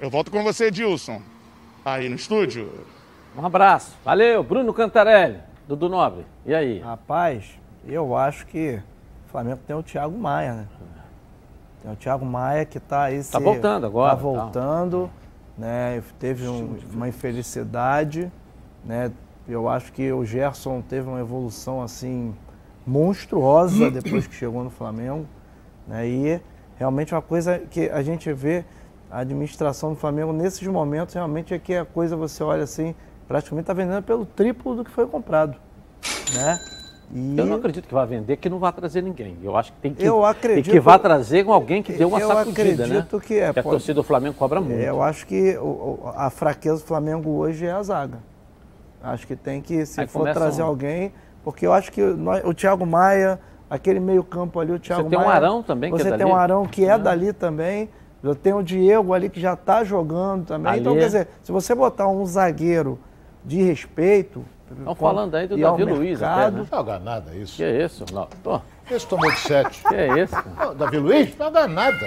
[0.00, 1.22] Eu volto com você, Edilson,
[1.84, 2.72] aí no estúdio.
[3.36, 3.96] Um abraço.
[4.04, 5.38] Valeu, Bruno Cantarelli.
[5.66, 6.80] Dudu Nobre, e aí?
[6.80, 8.80] Rapaz, eu acho que
[9.32, 10.66] Flamengo tem o Thiago Maia, né?
[11.82, 13.16] Tem o Thiago Maia que está aí.
[13.16, 14.12] Está voltando agora.
[14.12, 15.66] Está voltando, tá.
[15.66, 16.02] né?
[16.18, 18.30] Teve um, uma infelicidade,
[18.84, 19.10] né?
[19.48, 22.34] Eu acho que o Gerson teve uma evolução assim
[22.86, 25.26] monstruosa depois que chegou no Flamengo,
[25.88, 26.06] né?
[26.06, 26.40] E
[26.76, 28.64] realmente uma coisa que a gente vê
[29.10, 32.94] a administração do Flamengo nesses momentos realmente é que a coisa você olha assim,
[33.26, 35.56] praticamente está vendendo pelo triplo do que foi comprado,
[36.34, 36.58] né?
[37.12, 37.36] E...
[37.36, 39.36] Eu não acredito que vá vender, que não vai trazer ninguém.
[39.42, 42.04] Eu acho que tem que, eu acredito, tem que vá trazer com alguém que dê
[42.04, 42.98] uma eu sacudida, né?
[42.98, 43.46] acredito que é.
[43.52, 44.80] Porque a torcida do Flamengo cobra muito.
[44.80, 45.56] Eu acho que
[46.16, 48.18] a fraqueza do Flamengo hoje é a zaga.
[49.02, 50.66] Acho que tem que, se Aí for trazer um...
[50.66, 51.12] alguém,
[51.44, 53.38] porque eu acho que nós, o Thiago Maia,
[53.68, 55.10] aquele meio campo ali, o Thiago Maia...
[55.10, 56.16] Você tem Maia, um Arão também que é dali?
[56.16, 57.90] Você tem um Arão que é, é dali também.
[58.22, 60.72] Eu tenho o Diego ali que já está jogando também.
[60.72, 60.80] Ali.
[60.80, 62.98] Então, quer dizer, se você botar um zagueiro
[63.44, 64.44] de respeito,
[64.78, 66.58] Estão falando aí do Davi Luiz até, né?
[66.58, 67.56] Não joga nada isso.
[67.56, 68.04] Que é isso?
[68.12, 68.28] Não.
[68.42, 68.60] Pô.
[68.90, 69.82] Esse tomou de sete.
[69.82, 70.34] Que é isso?
[70.58, 71.36] Não, Davi Luiz?
[71.36, 72.06] Não joga nada.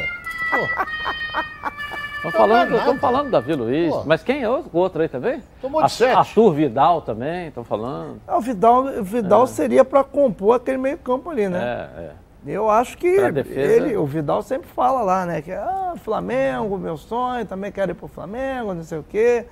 [2.16, 3.94] Estão falando, tão falando do Davi Luiz.
[3.94, 4.04] Pô.
[4.06, 5.44] Mas quem é o outro aí também?
[5.62, 6.16] Tomou de sete.
[6.16, 8.20] Arthur Vidal também, estão falando.
[8.28, 9.48] É, o Vidal, o Vidal é.
[9.48, 11.90] seria para compor aquele meio campo ali, né?
[11.98, 12.12] É, é.
[12.48, 15.42] Eu acho que ele, o Vidal sempre fala lá, né?
[15.42, 19.46] Que ah, Flamengo, meu sonho, também quero ir pro Flamengo, não sei o quê.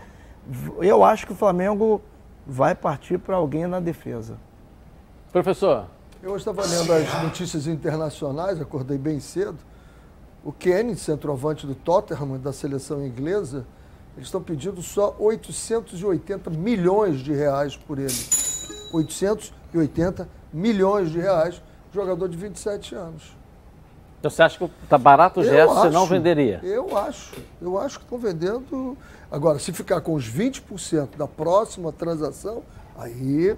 [0.80, 2.01] Eu acho que o Flamengo
[2.46, 4.38] vai partir para alguém na defesa.
[5.32, 5.88] Professor.
[6.22, 9.58] Eu estava lendo as notícias internacionais, acordei bem cedo.
[10.44, 13.66] O Kenny, centroavante do Tottenham, da seleção inglesa,
[14.16, 18.14] eles estão pedindo só 880 milhões de reais por ele.
[18.94, 23.36] 880 milhões de reais, jogador de 27 anos.
[24.24, 26.61] Então você acha que está barato o gesto, você não venderia?
[26.63, 27.34] Eu acho.
[27.61, 28.97] Eu acho que estão vendendo.
[29.30, 32.63] Agora, se ficar com os 20% da próxima transação,
[32.97, 33.53] aí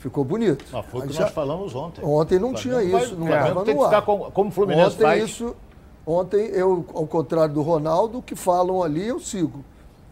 [0.00, 0.66] ficou bonito.
[0.70, 1.22] Mas foi o que já...
[1.22, 2.04] nós falamos ontem.
[2.04, 5.24] Ontem não tinha isso, não estava tem que ficar como, como o Fluminense ontem faz.
[5.24, 5.56] Isso,
[6.06, 9.64] ontem, eu, ao contrário do Ronaldo, o que falam ali, eu sigo.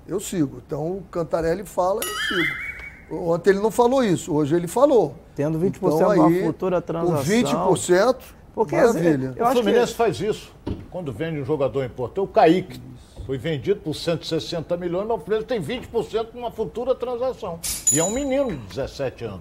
[0.09, 0.63] Eu sigo.
[0.67, 3.27] Então, o Cantarelli fala, eu sigo.
[3.29, 5.15] Ontem ele não falou isso, hoje ele falou.
[5.37, 7.17] Tendo 20% então, aí, uma futura transação.
[7.17, 8.17] Com 20%,
[8.55, 9.35] porque Maravilha.
[9.39, 9.99] o Fluminense que...
[9.99, 10.53] faz isso.
[10.91, 13.25] Quando vende um jogador importante, o Kaique isso.
[13.25, 17.61] foi vendido por 160 milhões, mas o Fluminense tem 20% numa futura transação.
[17.93, 19.41] E é um menino de 17 anos.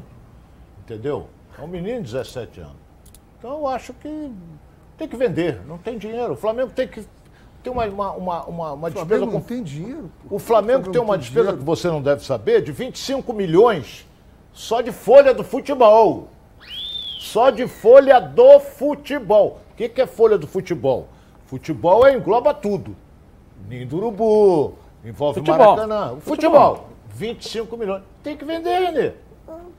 [0.84, 1.28] Entendeu?
[1.57, 2.76] É um menino de 17 anos.
[3.38, 4.32] Então eu acho que
[4.97, 6.34] tem que vender, não tem dinheiro.
[6.34, 7.05] O Flamengo tem que
[7.64, 9.26] ter uma, uma, uma, uma, uma despesa.
[9.26, 9.41] não com...
[9.41, 10.12] tem dinheiro.
[10.28, 10.36] Pô.
[10.36, 11.57] O Flamengo, Flamengo tem uma tem despesa dinheiro.
[11.57, 14.05] que você não deve saber de 25 milhões
[14.51, 16.30] só de folha do futebol.
[17.20, 19.60] Só de folha do futebol.
[19.74, 21.10] O que, que é folha do futebol?
[21.48, 22.96] Futebol é, engloba tudo.
[23.68, 25.76] Ninho do Urubu, envolve futebol.
[25.76, 26.14] Maracanã.
[26.14, 26.76] O futebol.
[26.76, 26.90] futebol.
[27.10, 28.04] 25 milhões.
[28.24, 29.12] Tem que vender, Renê.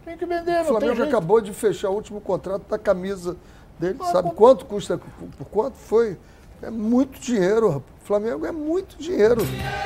[0.04, 3.34] Tem que vender, O Flamengo já acabou de fechar o último contrato da camisa
[3.78, 3.96] dele.
[4.00, 5.00] Ah, Sabe quanto custa?
[5.38, 6.18] Por quanto foi?
[6.60, 7.78] É muito dinheiro.
[8.02, 9.40] O Flamengo é muito dinheiro.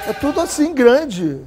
[0.09, 1.41] É tudo assim grande.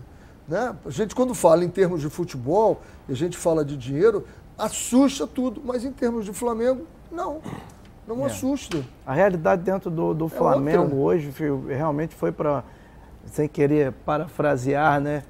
[0.47, 0.73] Né?
[0.85, 2.79] A gente, quando fala em termos de futebol,
[3.09, 4.25] a gente fala de dinheiro,
[4.57, 7.41] assusta tudo, mas em termos de Flamengo, não.
[8.07, 8.27] Não é.
[8.27, 8.83] assusta.
[9.05, 10.97] A realidade dentro do, do é Flamengo outra.
[10.97, 11.33] hoje
[11.67, 12.63] realmente foi para,
[13.25, 15.23] sem querer parafrasear, né?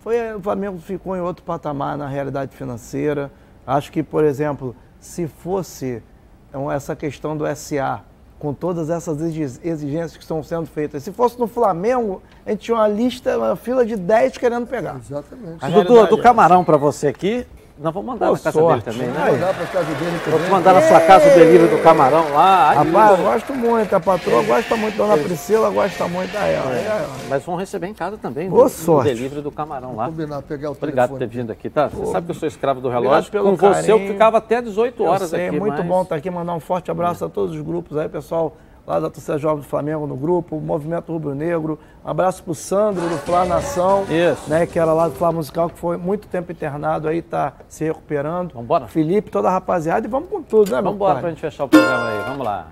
[0.00, 3.32] Foi, o Flamengo ficou em outro patamar na realidade financeira.
[3.66, 6.02] Acho que, por exemplo, se fosse
[6.48, 8.02] então, essa questão do SA,
[8.38, 11.02] com todas essas exigências que estão sendo feitas.
[11.02, 14.96] Se fosse no Flamengo, a gente tinha uma lista, uma fila de 10 querendo pegar.
[14.96, 15.66] Exatamente.
[15.72, 17.46] Dudu, do camarão para você aqui,
[17.76, 18.84] nós vamos mandar Pô, na casa sorte.
[18.84, 19.24] dele também, né?
[19.24, 20.38] Vamos mandar para casa dele também.
[20.38, 22.72] Vou mandar na sua casa o delivery do camarão lá.
[22.72, 23.96] Rapaz, eu gosto muito.
[23.96, 26.72] A patroa gosta muito, Dona Priscila gosta muito da ela.
[26.72, 27.06] É.
[27.28, 28.48] Mas vão receber em casa também.
[28.48, 29.10] Boa sorte.
[29.10, 30.06] O delivery do camarão Vou lá.
[30.06, 31.88] combinar, pegar o Obrigado por ter vindo aqui, tá?
[31.88, 33.32] Você sabe que eu sou escravo do relógio.
[33.32, 33.82] Com carinho.
[33.82, 35.56] você eu ficava até 18 horas eu sei, aqui.
[35.56, 35.86] É muito mas...
[35.86, 38.56] bom estar aqui, mandar um forte abraço a todos os grupos aí, pessoal
[38.86, 41.78] lá da torcida jovem do Flamengo no grupo, o Movimento Rubro Negro.
[42.04, 44.48] Um abraço pro Sandro do Flá Nação, Isso.
[44.48, 47.84] né, que era lá do Flá Musical, que foi muito tempo internado aí, tá se
[47.84, 48.52] recuperando.
[48.54, 48.86] Vambora.
[48.86, 51.68] Felipe, toda a rapaziada, e vamos com tudo, né, meu Vambora pra gente fechar o
[51.68, 52.66] programa aí, vamos lá.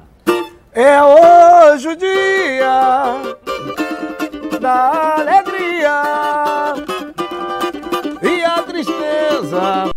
[0.75, 3.15] É hoje o dia
[4.61, 6.03] da alegria
[8.23, 9.92] e a tristeza